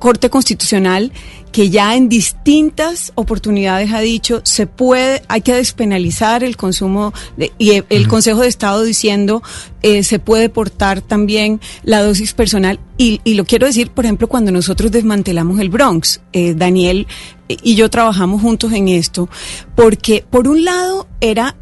Corte 0.00 0.30
Constitucional 0.30 1.12
que 1.52 1.70
ya 1.70 1.94
en 1.94 2.08
distintas 2.08 3.12
oportunidades 3.14 3.92
ha 3.92 4.00
dicho 4.00 4.40
se 4.44 4.66
puede, 4.66 5.22
hay 5.28 5.42
que 5.42 5.54
despenalizar 5.54 6.42
el 6.42 6.56
consumo 6.56 7.12
y 7.58 7.82
el, 7.88 8.08
Consejo 8.08 8.40
de 8.40 8.48
Estado 8.48 8.82
diciendo 8.82 9.42
eh, 9.82 10.02
se 10.02 10.18
puede 10.18 10.48
portar 10.48 11.02
también 11.02 11.60
la 11.84 12.02
dosis 12.02 12.32
personal 12.34 12.80
y, 12.96 13.20
lo 13.34 13.44
quiero 13.44 13.66
decir, 13.66 13.90
por 13.90 14.04
ejemplo, 14.04 14.28
cuando 14.28 14.52
nosotros 14.52 14.90
desmantelamos 14.90 15.58
el 15.58 15.70
Bronx, 15.70 16.20
eh, 16.32 16.54
Daniel 16.54 17.06
y 17.48 17.74
yo 17.74 17.88
trabajamos 17.88 18.42
juntos 18.42 18.72
en 18.72 18.88
esto, 18.88 19.28
porque 19.74 20.24
por 20.28 20.48
un 20.48 20.64
lado 20.64 21.08
era 21.20 21.56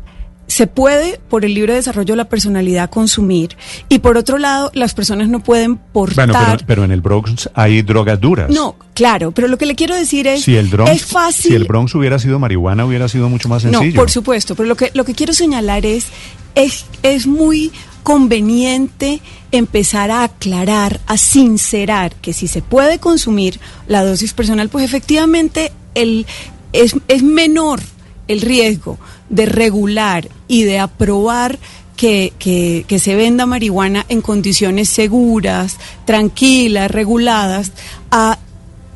se 0.48 0.66
puede, 0.66 1.20
por 1.28 1.44
el 1.44 1.54
libre 1.54 1.74
desarrollo 1.74 2.14
de 2.14 2.16
la 2.16 2.28
personalidad, 2.28 2.88
consumir. 2.88 3.56
Y 3.90 3.98
por 4.00 4.16
otro 4.16 4.38
lado, 4.38 4.70
las 4.74 4.94
personas 4.94 5.28
no 5.28 5.40
pueden 5.40 5.76
portar. 5.76 6.26
Bueno, 6.26 6.56
pero, 6.66 6.84
en 6.84 6.90
el 6.90 7.02
Bronx 7.02 7.50
hay 7.54 7.82
drogas 7.82 8.18
duras. 8.18 8.50
No, 8.50 8.74
claro, 8.94 9.30
pero 9.30 9.46
lo 9.46 9.58
que 9.58 9.66
le 9.66 9.74
quiero 9.74 9.94
decir 9.94 10.26
es. 10.26 10.42
Si 10.42 10.56
el 10.56 10.68
Bronx, 10.68 10.90
es 10.90 11.04
fácil. 11.04 11.50
Si 11.50 11.54
el 11.54 11.64
Bronx 11.64 11.94
hubiera 11.94 12.18
sido 12.18 12.38
marihuana, 12.38 12.87
hubiera 12.87 13.08
sido 13.08 13.28
mucho 13.28 13.48
más 13.48 13.62
sencillo. 13.62 13.90
No, 13.90 13.94
por 13.94 14.11
supuesto, 14.11 14.54
pero 14.54 14.68
lo 14.68 14.74
que, 14.74 14.90
lo 14.94 15.04
que 15.04 15.14
quiero 15.14 15.34
señalar 15.34 15.84
es, 15.84 16.06
es, 16.54 16.87
es 17.02 17.26
muy 17.26 17.70
conveniente 18.02 19.20
empezar 19.52 20.11
a 20.11 20.24
aclarar, 20.24 20.98
a 21.06 21.18
sincerar 21.18 22.14
que 22.14 22.32
si 22.32 22.48
se 22.48 22.62
puede 22.62 22.98
consumir 22.98 23.61
la 23.87 24.02
dosis 24.02 24.32
personal, 24.32 24.70
pues 24.70 24.82
efectivamente 24.87 25.72
el, 25.94 26.24
es, 26.72 26.96
es 27.06 27.22
menor 27.22 27.80
el 28.28 28.40
riesgo 28.40 28.98
de 29.28 29.46
regular 29.46 30.28
y 30.46 30.64
de 30.64 30.78
aprobar 30.78 31.58
que, 31.98 32.32
que, 32.38 32.98
se 33.00 33.16
venda 33.16 33.44
marihuana 33.44 34.06
en 34.08 34.22
condiciones 34.22 34.88
seguras, 34.88 35.78
tranquilas, 36.04 36.90
reguladas, 36.90 37.72
a, 38.12 38.38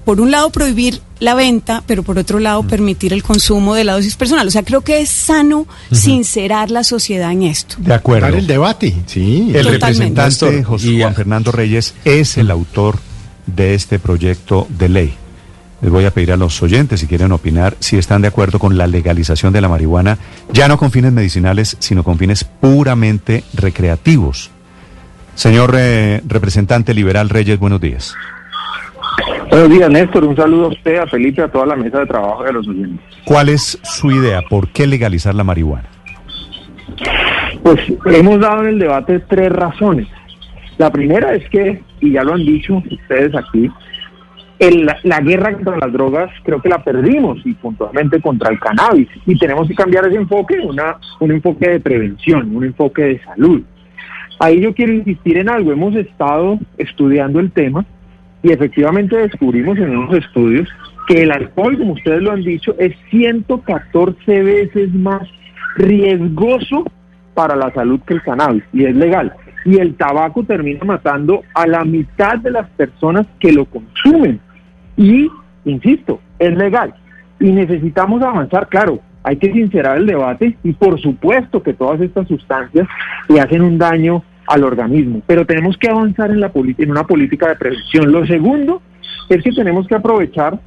por 0.04 0.20
un 0.20 0.30
lado, 0.30 0.50
prohibir 0.50 1.00
la 1.18 1.34
venta, 1.34 1.82
pero 1.86 2.04
por 2.04 2.18
otro 2.18 2.38
lado, 2.38 2.62
mm. 2.62 2.68
permitir 2.68 3.12
el 3.12 3.24
consumo 3.24 3.74
de 3.74 3.82
la 3.82 3.94
dosis 3.94 4.14
personal. 4.16 4.46
O 4.46 4.50
sea, 4.52 4.62
creo 4.62 4.82
que 4.82 5.00
es 5.00 5.10
sano 5.10 5.66
sincerar 5.90 6.70
la 6.70 6.84
sociedad 6.84 7.32
en 7.32 7.42
esto. 7.42 7.76
De 7.78 7.92
acuerdo. 7.92 8.28
el 8.28 8.46
debate, 8.46 8.94
sí. 9.06 9.50
El 9.52 9.64
representante 9.64 10.62
José 10.62 11.00
Juan 11.00 11.14
Fernando 11.14 11.50
Reyes 11.50 11.94
es 12.04 12.38
el 12.38 12.52
autor 12.52 12.98
de 13.46 13.74
este 13.74 13.98
proyecto 13.98 14.68
de 14.78 14.88
ley. 14.88 15.14
Les 15.82 15.90
voy 15.90 16.04
a 16.04 16.12
pedir 16.12 16.30
a 16.32 16.36
los 16.36 16.62
oyentes, 16.62 17.00
si 17.00 17.08
quieren 17.08 17.32
opinar, 17.32 17.74
si 17.80 17.98
están 17.98 18.22
de 18.22 18.28
acuerdo 18.28 18.60
con 18.60 18.78
la 18.78 18.86
legalización 18.86 19.52
de 19.52 19.60
la 19.60 19.68
marihuana, 19.68 20.16
ya 20.52 20.68
no 20.68 20.78
con 20.78 20.92
fines 20.92 21.12
medicinales, 21.12 21.76
sino 21.80 22.04
con 22.04 22.18
fines 22.18 22.44
puramente 22.44 23.42
recreativos. 23.52 24.52
Señor 25.34 25.74
eh, 25.76 26.20
representante 26.24 26.94
liberal 26.94 27.28
Reyes, 27.28 27.58
buenos 27.58 27.80
días. 27.80 28.14
Buenos 29.50 29.70
días, 29.70 29.90
Néstor. 29.90 30.24
Un 30.24 30.36
saludo 30.36 30.66
a 30.66 30.68
usted, 30.68 30.98
a 30.98 31.06
Felipe, 31.08 31.42
a 31.42 31.48
toda 31.48 31.66
la 31.66 31.74
mesa 31.74 31.98
de 31.98 32.06
trabajo 32.06 32.44
de 32.44 32.52
los 32.52 32.68
oyentes. 32.68 33.00
¿Cuál 33.24 33.48
es 33.48 33.76
su 33.82 34.12
idea? 34.12 34.40
¿Por 34.48 34.68
qué 34.68 34.86
legalizar 34.86 35.34
la 35.34 35.42
marihuana? 35.42 35.88
Pues 37.64 37.80
hemos 38.06 38.38
dado 38.38 38.62
en 38.62 38.68
el 38.68 38.78
debate 38.78 39.18
tres 39.28 39.50
razones. 39.50 40.06
La 40.78 40.90
primera 40.90 41.34
es 41.34 41.48
que, 41.50 41.82
y 42.00 42.12
ya 42.12 42.22
lo 42.22 42.34
han 42.34 42.46
dicho 42.46 42.82
ustedes 42.88 43.34
aquí, 43.34 43.68
la 44.70 45.20
guerra 45.20 45.54
contra 45.54 45.76
las 45.76 45.92
drogas 45.92 46.30
creo 46.44 46.62
que 46.62 46.68
la 46.68 46.84
perdimos 46.84 47.40
y 47.44 47.52
puntualmente 47.54 48.20
contra 48.20 48.50
el 48.50 48.60
cannabis. 48.60 49.08
Y 49.26 49.36
tenemos 49.36 49.66
que 49.66 49.74
cambiar 49.74 50.06
ese 50.06 50.16
enfoque, 50.16 50.60
una, 50.60 50.98
un 51.20 51.32
enfoque 51.32 51.68
de 51.68 51.80
prevención, 51.80 52.54
un 52.54 52.64
enfoque 52.64 53.02
de 53.02 53.22
salud. 53.24 53.62
Ahí 54.38 54.60
yo 54.60 54.74
quiero 54.74 54.92
insistir 54.92 55.38
en 55.38 55.48
algo. 55.48 55.72
Hemos 55.72 55.94
estado 55.96 56.58
estudiando 56.78 57.40
el 57.40 57.50
tema 57.50 57.84
y 58.42 58.52
efectivamente 58.52 59.16
descubrimos 59.16 59.78
en 59.78 59.96
unos 59.96 60.16
estudios 60.16 60.68
que 61.08 61.22
el 61.22 61.32
alcohol, 61.32 61.76
como 61.78 61.94
ustedes 61.94 62.22
lo 62.22 62.32
han 62.32 62.42
dicho, 62.42 62.74
es 62.78 62.94
114 63.10 64.42
veces 64.42 64.94
más 64.94 65.22
riesgoso 65.76 66.84
para 67.34 67.56
la 67.56 67.72
salud 67.72 68.00
que 68.06 68.14
el 68.14 68.22
cannabis 68.22 68.64
y 68.72 68.84
es 68.84 68.94
legal. 68.94 69.32
Y 69.64 69.78
el 69.78 69.94
tabaco 69.94 70.44
termina 70.44 70.84
matando 70.84 71.42
a 71.54 71.66
la 71.66 71.84
mitad 71.84 72.38
de 72.38 72.50
las 72.50 72.68
personas 72.70 73.26
que 73.38 73.52
lo 73.52 73.64
consumen. 73.64 74.40
Y, 74.96 75.30
insisto, 75.64 76.20
es 76.38 76.56
legal. 76.56 76.94
Y 77.40 77.50
necesitamos 77.50 78.22
avanzar, 78.22 78.68
claro, 78.68 79.00
hay 79.24 79.36
que 79.36 79.52
sincerar 79.52 79.98
el 79.98 80.06
debate 80.06 80.56
y 80.62 80.72
por 80.72 81.00
supuesto 81.00 81.62
que 81.62 81.74
todas 81.74 82.00
estas 82.00 82.26
sustancias 82.28 82.88
le 83.28 83.40
hacen 83.40 83.62
un 83.62 83.78
daño 83.78 84.22
al 84.46 84.64
organismo, 84.64 85.22
pero 85.26 85.46
tenemos 85.46 85.76
que 85.76 85.88
avanzar 85.88 86.30
en, 86.30 86.40
la 86.40 86.50
en 86.54 86.90
una 86.90 87.04
política 87.04 87.48
de 87.48 87.56
prevención. 87.56 88.10
Lo 88.10 88.26
segundo 88.26 88.82
es 89.28 89.42
que 89.42 89.52
tenemos 89.52 89.86
que 89.86 89.94
aprovechar 89.94 90.58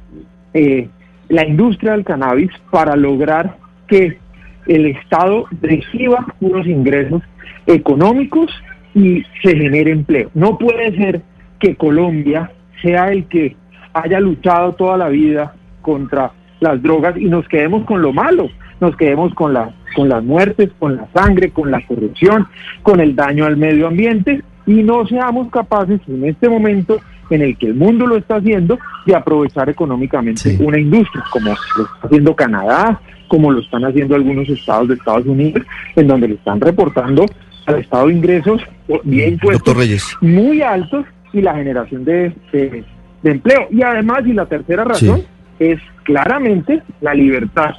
eh, 0.54 0.88
la 1.28 1.46
industria 1.46 1.92
del 1.92 2.04
cannabis 2.04 2.50
para 2.70 2.96
lograr 2.96 3.58
que 3.86 4.18
el 4.66 4.86
Estado 4.86 5.44
reciba 5.60 6.26
unos 6.40 6.66
ingresos 6.66 7.22
económicos 7.66 8.50
y 8.94 9.22
se 9.42 9.56
genere 9.56 9.90
empleo. 9.90 10.30
No 10.34 10.56
puede 10.58 10.96
ser 10.96 11.22
que 11.58 11.76
Colombia 11.76 12.50
sea 12.82 13.12
el 13.12 13.26
que 13.26 13.56
haya 14.02 14.20
luchado 14.20 14.72
toda 14.72 14.96
la 14.96 15.08
vida 15.08 15.54
contra 15.82 16.32
las 16.60 16.82
drogas 16.82 17.16
y 17.16 17.26
nos 17.26 17.46
quedemos 17.48 17.84
con 17.84 18.02
lo 18.02 18.12
malo, 18.12 18.48
nos 18.80 18.96
quedemos 18.96 19.34
con, 19.34 19.52
la, 19.52 19.74
con 19.94 20.08
las 20.08 20.22
muertes, 20.22 20.70
con 20.78 20.96
la 20.96 21.06
sangre, 21.14 21.50
con 21.50 21.70
la 21.70 21.84
corrupción, 21.86 22.46
con 22.82 23.00
el 23.00 23.14
daño 23.14 23.44
al 23.44 23.56
medio 23.56 23.88
ambiente 23.88 24.42
y 24.66 24.82
no 24.82 25.06
seamos 25.06 25.50
capaces 25.50 26.00
en 26.08 26.24
este 26.24 26.48
momento 26.48 26.98
en 27.30 27.42
el 27.42 27.56
que 27.56 27.66
el 27.66 27.74
mundo 27.74 28.06
lo 28.06 28.16
está 28.16 28.36
haciendo 28.36 28.78
de 29.04 29.14
aprovechar 29.14 29.68
económicamente 29.68 30.56
una 30.60 30.78
industria, 30.78 31.24
como 31.30 31.48
lo 31.48 31.84
está 31.84 32.06
haciendo 32.06 32.36
Canadá, 32.36 33.00
como 33.28 33.50
lo 33.50 33.60
están 33.60 33.84
haciendo 33.84 34.14
algunos 34.14 34.48
estados 34.48 34.88
de 34.88 34.94
Estados 34.94 35.26
Unidos, 35.26 35.62
en 35.96 36.06
donde 36.06 36.28
le 36.28 36.34
están 36.34 36.60
reportando 36.60 37.26
al 37.66 37.80
Estado 37.80 38.10
ingresos 38.10 38.62
bien 39.04 39.34
impuestos 39.34 39.76
muy 40.20 40.62
altos 40.62 41.04
y 41.32 41.40
la 41.42 41.54
generación 41.54 42.04
de, 42.04 42.32
de, 42.52 42.84
empleo. 43.30 43.68
Y 43.70 43.82
además, 43.82 44.22
y 44.26 44.32
la 44.32 44.46
tercera 44.46 44.84
razón, 44.84 45.22
es 45.58 45.80
claramente 46.04 46.82
la 47.00 47.14
libertad, 47.14 47.70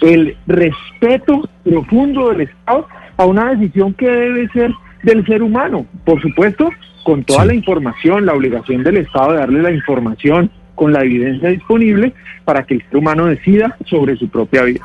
el 0.00 0.36
respeto 0.46 1.48
profundo 1.64 2.30
del 2.30 2.42
Estado 2.42 2.86
a 3.16 3.26
una 3.26 3.54
decisión 3.54 3.94
que 3.94 4.08
debe 4.08 4.48
ser 4.48 4.72
del 5.02 5.24
ser 5.26 5.42
humano. 5.42 5.86
Por 6.04 6.20
supuesto, 6.20 6.70
con 7.04 7.24
toda 7.24 7.44
la 7.44 7.54
información, 7.54 8.26
la 8.26 8.34
obligación 8.34 8.82
del 8.82 8.98
Estado 8.98 9.32
de 9.32 9.38
darle 9.38 9.62
la 9.62 9.72
información 9.72 10.50
con 10.74 10.92
la 10.92 11.02
evidencia 11.04 11.48
disponible 11.50 12.12
para 12.44 12.64
que 12.64 12.74
el 12.74 12.82
ser 12.82 12.96
humano 12.96 13.26
decida 13.26 13.76
sobre 13.86 14.16
su 14.16 14.28
propia 14.28 14.62
vida. 14.62 14.80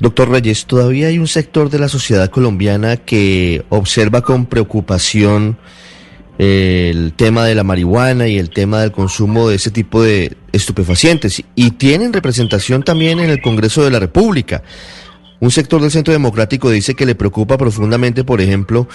Doctor 0.00 0.30
Reyes, 0.30 0.66
todavía 0.66 1.06
hay 1.06 1.18
un 1.18 1.28
sector 1.28 1.70
de 1.70 1.78
la 1.78 1.88
sociedad 1.88 2.28
colombiana 2.28 2.96
que 2.96 3.64
observa 3.68 4.22
con 4.22 4.46
preocupación 4.46 5.56
el 6.38 7.12
tema 7.14 7.44
de 7.44 7.54
la 7.54 7.62
marihuana 7.62 8.26
y 8.26 8.38
el 8.38 8.50
tema 8.50 8.80
del 8.80 8.92
consumo 8.92 9.48
de 9.48 9.56
ese 9.56 9.70
tipo 9.70 10.02
de 10.02 10.36
estupefacientes 10.52 11.42
y 11.54 11.70
tienen 11.72 12.12
representación 12.12 12.82
también 12.82 13.20
en 13.20 13.30
el 13.30 13.40
Congreso 13.40 13.84
de 13.84 13.90
la 13.90 14.00
República. 14.00 14.62
Un 15.40 15.50
sector 15.50 15.80
del 15.80 15.90
Centro 15.90 16.12
Democrático 16.12 16.70
dice 16.70 16.94
que 16.94 17.06
le 17.06 17.14
preocupa 17.14 17.58
profundamente, 17.58 18.24
por 18.24 18.40
ejemplo, 18.40 18.88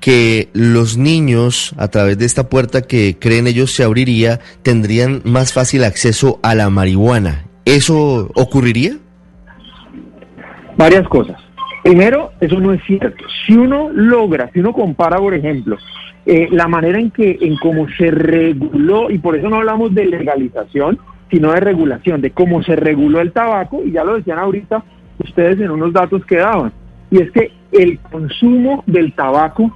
que 0.00 0.48
los 0.52 0.96
niños, 0.96 1.74
a 1.76 1.88
través 1.88 2.18
de 2.18 2.24
esta 2.24 2.48
puerta 2.48 2.82
que 2.82 3.16
creen 3.18 3.46
ellos 3.46 3.72
se 3.72 3.84
abriría, 3.84 4.40
tendrían 4.62 5.22
más 5.24 5.52
fácil 5.52 5.84
acceso 5.84 6.40
a 6.42 6.54
la 6.54 6.70
marihuana. 6.70 7.46
¿Eso 7.64 8.30
ocurriría? 8.34 8.96
Varias 10.76 11.06
cosas. 11.08 11.36
Primero, 11.82 12.32
eso 12.40 12.58
no 12.60 12.72
es 12.72 12.80
cierto. 12.86 13.24
Si 13.46 13.54
uno 13.54 13.90
logra, 13.92 14.50
si 14.52 14.60
uno 14.60 14.72
compara, 14.72 15.18
por 15.18 15.34
ejemplo, 15.34 15.76
eh, 16.26 16.48
la 16.50 16.68
manera 16.68 16.98
en 16.98 17.10
que, 17.10 17.38
en 17.40 17.56
cómo 17.56 17.86
se 17.96 18.10
reguló, 18.10 19.10
y 19.10 19.18
por 19.18 19.36
eso 19.36 19.48
no 19.48 19.56
hablamos 19.56 19.94
de 19.94 20.06
legalización, 20.06 20.98
sino 21.30 21.52
de 21.52 21.60
regulación, 21.60 22.20
de 22.20 22.30
cómo 22.30 22.62
se 22.62 22.76
reguló 22.76 23.20
el 23.20 23.32
tabaco, 23.32 23.82
y 23.84 23.92
ya 23.92 24.04
lo 24.04 24.16
decían 24.16 24.38
ahorita 24.38 24.84
ustedes 25.18 25.60
en 25.60 25.70
unos 25.70 25.92
datos 25.92 26.24
que 26.26 26.36
daban, 26.36 26.72
y 27.10 27.20
es 27.22 27.30
que 27.30 27.52
el 27.72 27.98
consumo 27.98 28.82
del 28.86 29.12
tabaco 29.12 29.70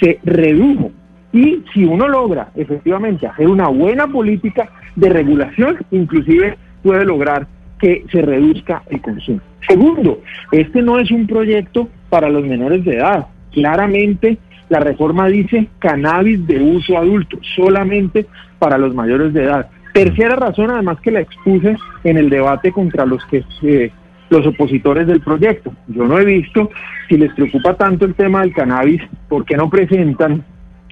se 0.00 0.18
redujo. 0.24 0.90
Y 1.32 1.62
si 1.72 1.84
uno 1.84 2.08
logra 2.08 2.48
efectivamente 2.54 3.26
hacer 3.26 3.48
una 3.48 3.68
buena 3.68 4.06
política 4.06 4.70
de 4.94 5.10
regulación, 5.10 5.78
inclusive 5.90 6.56
puede 6.82 7.04
lograr 7.04 7.46
que 7.78 8.04
se 8.10 8.22
reduzca 8.22 8.82
el 8.88 9.00
consumo. 9.02 9.40
Segundo, 9.68 10.22
este 10.52 10.80
no 10.82 10.98
es 10.98 11.10
un 11.10 11.26
proyecto 11.26 11.88
para 12.08 12.28
los 12.28 12.44
menores 12.44 12.84
de 12.84 12.96
edad. 12.96 13.26
Claramente 13.52 14.38
la 14.68 14.80
reforma 14.80 15.28
dice 15.28 15.68
cannabis 15.78 16.46
de 16.46 16.60
uso 16.60 16.98
adulto, 16.98 17.38
solamente 17.54 18.26
para 18.58 18.78
los 18.78 18.94
mayores 18.94 19.32
de 19.32 19.44
edad. 19.44 19.68
Tercera 19.92 20.36
razón, 20.36 20.70
además 20.70 21.00
que 21.00 21.10
la 21.10 21.20
expuse 21.20 21.76
en 22.04 22.18
el 22.18 22.28
debate 22.28 22.72
contra 22.72 23.06
los 23.06 23.24
que 23.26 23.44
eh, 23.62 23.90
los 24.28 24.46
opositores 24.46 25.06
del 25.06 25.20
proyecto. 25.20 25.72
Yo 25.88 26.04
no 26.04 26.18
he 26.18 26.24
visto 26.24 26.70
si 27.08 27.16
les 27.16 27.32
preocupa 27.34 27.74
tanto 27.74 28.04
el 28.04 28.14
tema 28.14 28.40
del 28.40 28.52
cannabis, 28.52 29.00
¿por 29.28 29.44
qué 29.44 29.56
no 29.56 29.70
presentan 29.70 30.44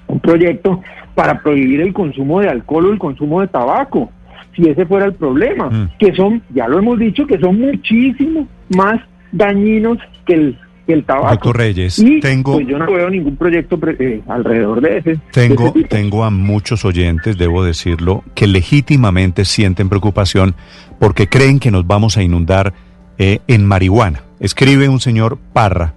un 0.06 0.20
proyecto 0.20 0.80
para 1.14 1.40
prohibir 1.40 1.80
el 1.80 1.92
consumo 1.92 2.40
de 2.40 2.48
alcohol 2.48 2.87
o 2.87 2.92
el 2.92 2.98
consumo 2.98 3.40
de 3.40 3.48
tabaco? 3.48 4.10
Si 4.54 4.68
ese 4.68 4.87
fuera 4.87 5.06
el 5.06 5.14
problema, 5.14 5.68
mm. 5.68 5.90
que 5.98 6.14
son, 6.14 6.42
ya 6.50 6.68
lo 6.68 6.78
hemos 6.78 6.98
dicho, 6.98 7.26
que 7.26 7.38
son 7.38 7.60
muchísimo 7.60 8.46
más 8.76 9.00
dañinos 9.32 9.98
que 10.26 10.34
el 10.34 10.58
el 10.92 11.04
tabaco. 11.04 11.30
Doctor 11.30 11.56
Reyes, 11.56 12.04
tengo... 12.20 12.54
Pues 12.54 12.66
yo 12.66 12.78
no 12.78 12.86
veo 12.92 13.08
ningún 13.08 13.36
proyecto 13.36 13.78
eh, 13.98 14.22
alrededor 14.28 14.80
de 14.80 14.98
ese. 14.98 15.18
Tengo, 15.32 15.72
tengo 15.88 16.24
a 16.24 16.30
muchos 16.30 16.84
oyentes, 16.84 17.38
debo 17.38 17.64
decirlo, 17.64 18.22
que 18.34 18.46
legítimamente 18.46 19.44
sienten 19.44 19.88
preocupación 19.88 20.54
porque 20.98 21.28
creen 21.28 21.58
que 21.58 21.70
nos 21.70 21.86
vamos 21.86 22.16
a 22.16 22.22
inundar 22.22 22.74
eh, 23.18 23.40
en 23.46 23.66
marihuana. 23.66 24.22
Escribe 24.40 24.88
un 24.88 25.00
señor 25.00 25.38
Parra, 25.52 25.94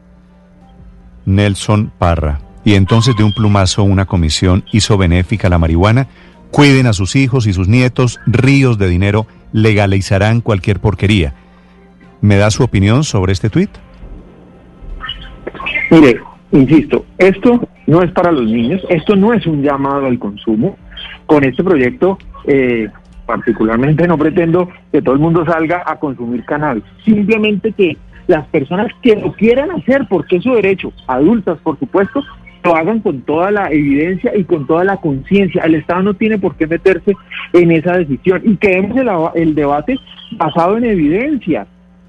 Nelson 1.25 1.91
Parra, 1.97 2.39
y 2.63 2.75
entonces 2.75 3.15
de 3.15 3.23
un 3.23 3.33
plumazo 3.33 3.83
una 3.83 4.05
comisión 4.05 4.63
hizo 4.71 4.97
benéfica 4.97 5.49
la 5.49 5.57
marihuana. 5.57 6.07
Cuiden 6.51 6.87
a 6.87 6.93
sus 6.93 7.15
hijos 7.15 7.45
y 7.47 7.53
sus 7.53 7.67
nietos, 7.67 8.19
ríos 8.25 8.77
de 8.77 8.87
dinero 8.87 9.27
legalizarán 9.51 10.41
cualquier 10.41 10.79
porquería. 10.79 11.33
¿Me 12.21 12.37
da 12.37 12.51
su 12.51 12.63
opinión 12.63 13.03
sobre 13.03 13.33
este 13.33 13.49
tuit? 13.49 13.69
Mire, 15.91 16.19
insisto, 16.51 17.05
esto 17.17 17.67
no 17.87 18.01
es 18.01 18.11
para 18.11 18.31
los 18.31 18.45
niños, 18.45 18.85
esto 18.89 19.15
no 19.15 19.33
es 19.33 19.45
un 19.47 19.61
llamado 19.61 20.05
al 20.05 20.19
consumo. 20.19 20.77
Con 21.25 21.43
este 21.43 21.63
proyecto, 21.63 22.17
eh, 22.45 22.87
particularmente 23.25 24.07
no 24.07 24.17
pretendo 24.17 24.69
que 24.91 25.01
todo 25.01 25.15
el 25.15 25.21
mundo 25.21 25.45
salga 25.45 25.83
a 25.85 25.97
consumir 25.97 26.43
cannabis, 26.45 26.83
simplemente 27.03 27.71
que 27.73 27.97
las 28.27 28.45
personas 28.47 28.87
que 29.01 29.15
lo 29.15 29.33
quieran 29.33 29.71
hacer, 29.71 30.05
porque 30.09 30.37
es 30.37 30.43
su 30.43 30.53
derecho, 30.53 30.91
adultas 31.07 31.57
por 31.59 31.79
supuesto, 31.79 32.23
lo 32.63 32.75
hagan 32.75 32.99
con 32.99 33.21
toda 33.21 33.51
la 33.51 33.71
evidencia 33.71 34.35
y 34.35 34.43
con 34.43 34.67
toda 34.67 34.83
la 34.83 34.97
conciencia. 34.97 35.63
El 35.63 35.75
Estado 35.75 36.01
no 36.03 36.13
tiene 36.13 36.37
por 36.37 36.55
qué 36.55 36.67
meterse 36.67 37.15
en 37.53 37.71
esa 37.71 37.97
decisión 37.97 38.41
y 38.43 38.57
que 38.57 38.79
el, 38.79 39.09
el 39.35 39.55
debate 39.55 39.97
basado 40.37 40.77
en 40.77 40.83
evidencia 40.83 41.65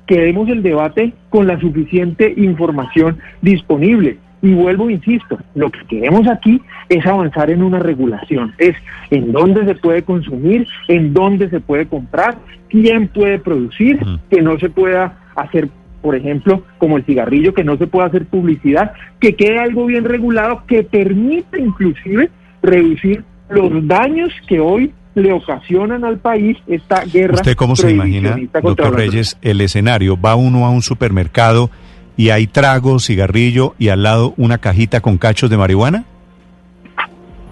que 0.09 0.21
demos 0.23 0.49
el 0.49 0.63
debate 0.63 1.13
con 1.29 1.47
la 1.47 1.61
suficiente 1.61 2.33
información 2.37 3.19
disponible. 3.43 4.17
Y 4.41 4.55
vuelvo, 4.55 4.89
insisto, 4.89 5.39
lo 5.55 5.71
que 5.71 5.85
queremos 5.87 6.27
aquí 6.27 6.61
es 6.89 7.05
avanzar 7.07 7.51
en 7.51 7.63
una 7.63 7.79
regulación, 7.79 8.55
es 8.59 8.75
en 9.11 9.33
dónde 9.33 9.65
se 9.67 9.75
puede 9.75 10.03
consumir, 10.03 10.67
en 10.87 11.13
dónde 11.13 11.51
se 11.51 11.61
puede 11.61 11.87
comprar, 11.87 12.39
quién 12.69 13.09
puede 13.09 13.39
producir, 13.39 13.99
que 14.31 14.41
no 14.41 14.59
se 14.59 14.71
pueda 14.71 15.19
hacer, 15.35 15.69
por 16.01 16.15
ejemplo, 16.15 16.63
como 16.79 16.97
el 16.97 17.05
cigarrillo, 17.05 17.53
que 17.53 17.65
no 17.65 17.77
se 17.77 17.89
pueda 17.89 18.07
hacer 18.07 18.27
publicidad, 18.27 18.93
que 19.21 19.35
quede 19.35 19.59
algo 19.59 19.87
bien 19.87 20.05
regulado 20.05 20.63
que 20.67 20.85
permita 20.85 21.59
inclusive 21.59 22.31
reducir 22.63 23.25
los 23.51 23.87
daños 23.87 24.33
que 24.47 24.61
hoy 24.61 24.93
le 25.19 25.33
ocasionan 25.33 26.05
al 26.05 26.19
país 26.19 26.57
esta 26.67 27.05
guerra. 27.05 27.35
¿Usted 27.35 27.57
cómo 27.57 27.77
se 27.77 27.91
imagina, 27.91 28.37
doctor 28.63 28.95
Reyes, 28.95 29.37
el 29.43 29.61
escenario? 29.61 30.21
Va 30.21 30.35
uno 30.35 30.65
a 30.67 30.71
un 30.71 30.83
supermercado 30.83 31.71
y 32.17 32.31
hay 32.31 32.47
trago, 32.47 32.99
cigarrillo 32.99 33.75
y 33.79 33.89
al 33.89 34.03
lado 34.03 34.35
una 34.37 34.59
cajita 34.59 35.01
con 35.01 35.19
cachos 35.19 35.51
de 35.51 35.57
marihuana. 35.57 36.05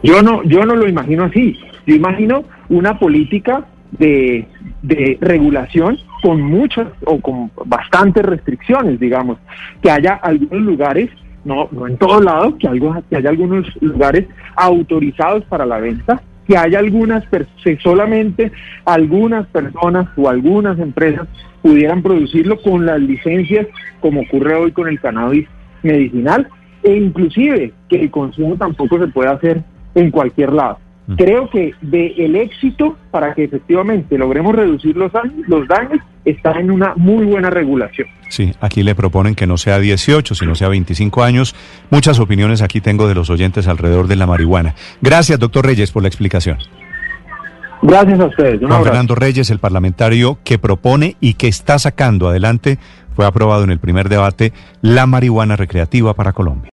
Yo 0.02 0.22
no, 0.22 0.42
yo 0.44 0.64
no 0.64 0.74
lo 0.74 0.88
imagino 0.88 1.24
así. 1.24 1.58
Yo 1.86 1.94
imagino 1.94 2.44
una 2.68 2.98
política 2.98 3.64
de, 3.92 4.46
de 4.82 5.18
regulación 5.20 5.98
con 6.22 6.42
muchas 6.42 6.88
o 7.04 7.20
con 7.20 7.50
bastantes 7.64 8.24
restricciones, 8.24 8.98
digamos, 8.98 9.38
que 9.82 9.90
haya 9.90 10.14
algunos 10.14 10.62
lugares 10.62 11.10
no, 11.46 11.68
no 11.70 11.86
en 11.86 11.96
todos 11.96 12.22
lados, 12.24 12.54
que, 12.58 12.66
algo, 12.66 12.94
que 13.08 13.16
haya 13.16 13.30
algunos 13.30 13.64
lugares 13.80 14.26
autorizados 14.56 15.44
para 15.44 15.64
la 15.64 15.78
venta, 15.78 16.20
que 16.46 16.56
haya 16.56 16.78
algunas, 16.78 17.24
solamente 17.82 18.52
algunas 18.84 19.46
personas 19.48 20.08
o 20.16 20.28
algunas 20.28 20.78
empresas 20.78 21.26
pudieran 21.62 22.02
producirlo 22.02 22.60
con 22.62 22.86
las 22.86 23.00
licencias, 23.00 23.66
como 24.00 24.22
ocurre 24.22 24.54
hoy 24.54 24.72
con 24.72 24.88
el 24.88 25.00
cannabis 25.00 25.48
medicinal 25.82 26.48
e 26.82 26.96
inclusive 26.96 27.72
que 27.88 28.00
el 28.00 28.10
consumo 28.10 28.56
tampoco 28.56 28.98
se 28.98 29.08
puede 29.08 29.30
hacer 29.30 29.62
en 29.94 30.10
cualquier 30.10 30.52
lado. 30.52 30.78
Mm. 31.08 31.14
Creo 31.14 31.50
que 31.50 31.74
de 31.80 32.14
el 32.18 32.36
éxito 32.36 32.96
para 33.10 33.34
que 33.34 33.44
efectivamente 33.44 34.16
logremos 34.16 34.54
reducir 34.54 34.96
los 34.96 35.12
daños, 35.12 35.48
los 35.48 35.66
daños 35.66 36.00
está 36.26 36.52
en 36.60 36.70
una 36.70 36.92
muy 36.96 37.24
buena 37.24 37.48
regulación. 37.48 38.08
Sí, 38.28 38.52
aquí 38.60 38.82
le 38.82 38.94
proponen 38.94 39.34
que 39.34 39.46
no 39.46 39.56
sea 39.56 39.78
18, 39.78 40.34
sino 40.34 40.54
sea 40.54 40.68
25 40.68 41.22
años. 41.22 41.54
Muchas 41.90 42.18
opiniones 42.18 42.60
aquí 42.60 42.80
tengo 42.80 43.08
de 43.08 43.14
los 43.14 43.30
oyentes 43.30 43.68
alrededor 43.68 44.08
de 44.08 44.16
la 44.16 44.26
marihuana. 44.26 44.74
Gracias, 45.00 45.38
doctor 45.38 45.64
Reyes, 45.64 45.92
por 45.92 46.02
la 46.02 46.08
explicación. 46.08 46.58
Gracias 47.82 48.18
a 48.18 48.24
ustedes. 48.24 48.60
Juan 48.60 48.82
Fernando 48.82 49.14
Reyes, 49.14 49.50
el 49.50 49.60
parlamentario 49.60 50.38
que 50.42 50.58
propone 50.58 51.16
y 51.20 51.34
que 51.34 51.46
está 51.46 51.78
sacando 51.78 52.28
adelante, 52.28 52.78
fue 53.14 53.26
aprobado 53.26 53.64
en 53.64 53.70
el 53.70 53.78
primer 53.78 54.08
debate, 54.08 54.52
la 54.82 55.06
marihuana 55.06 55.56
recreativa 55.56 56.14
para 56.14 56.32
Colombia. 56.32 56.64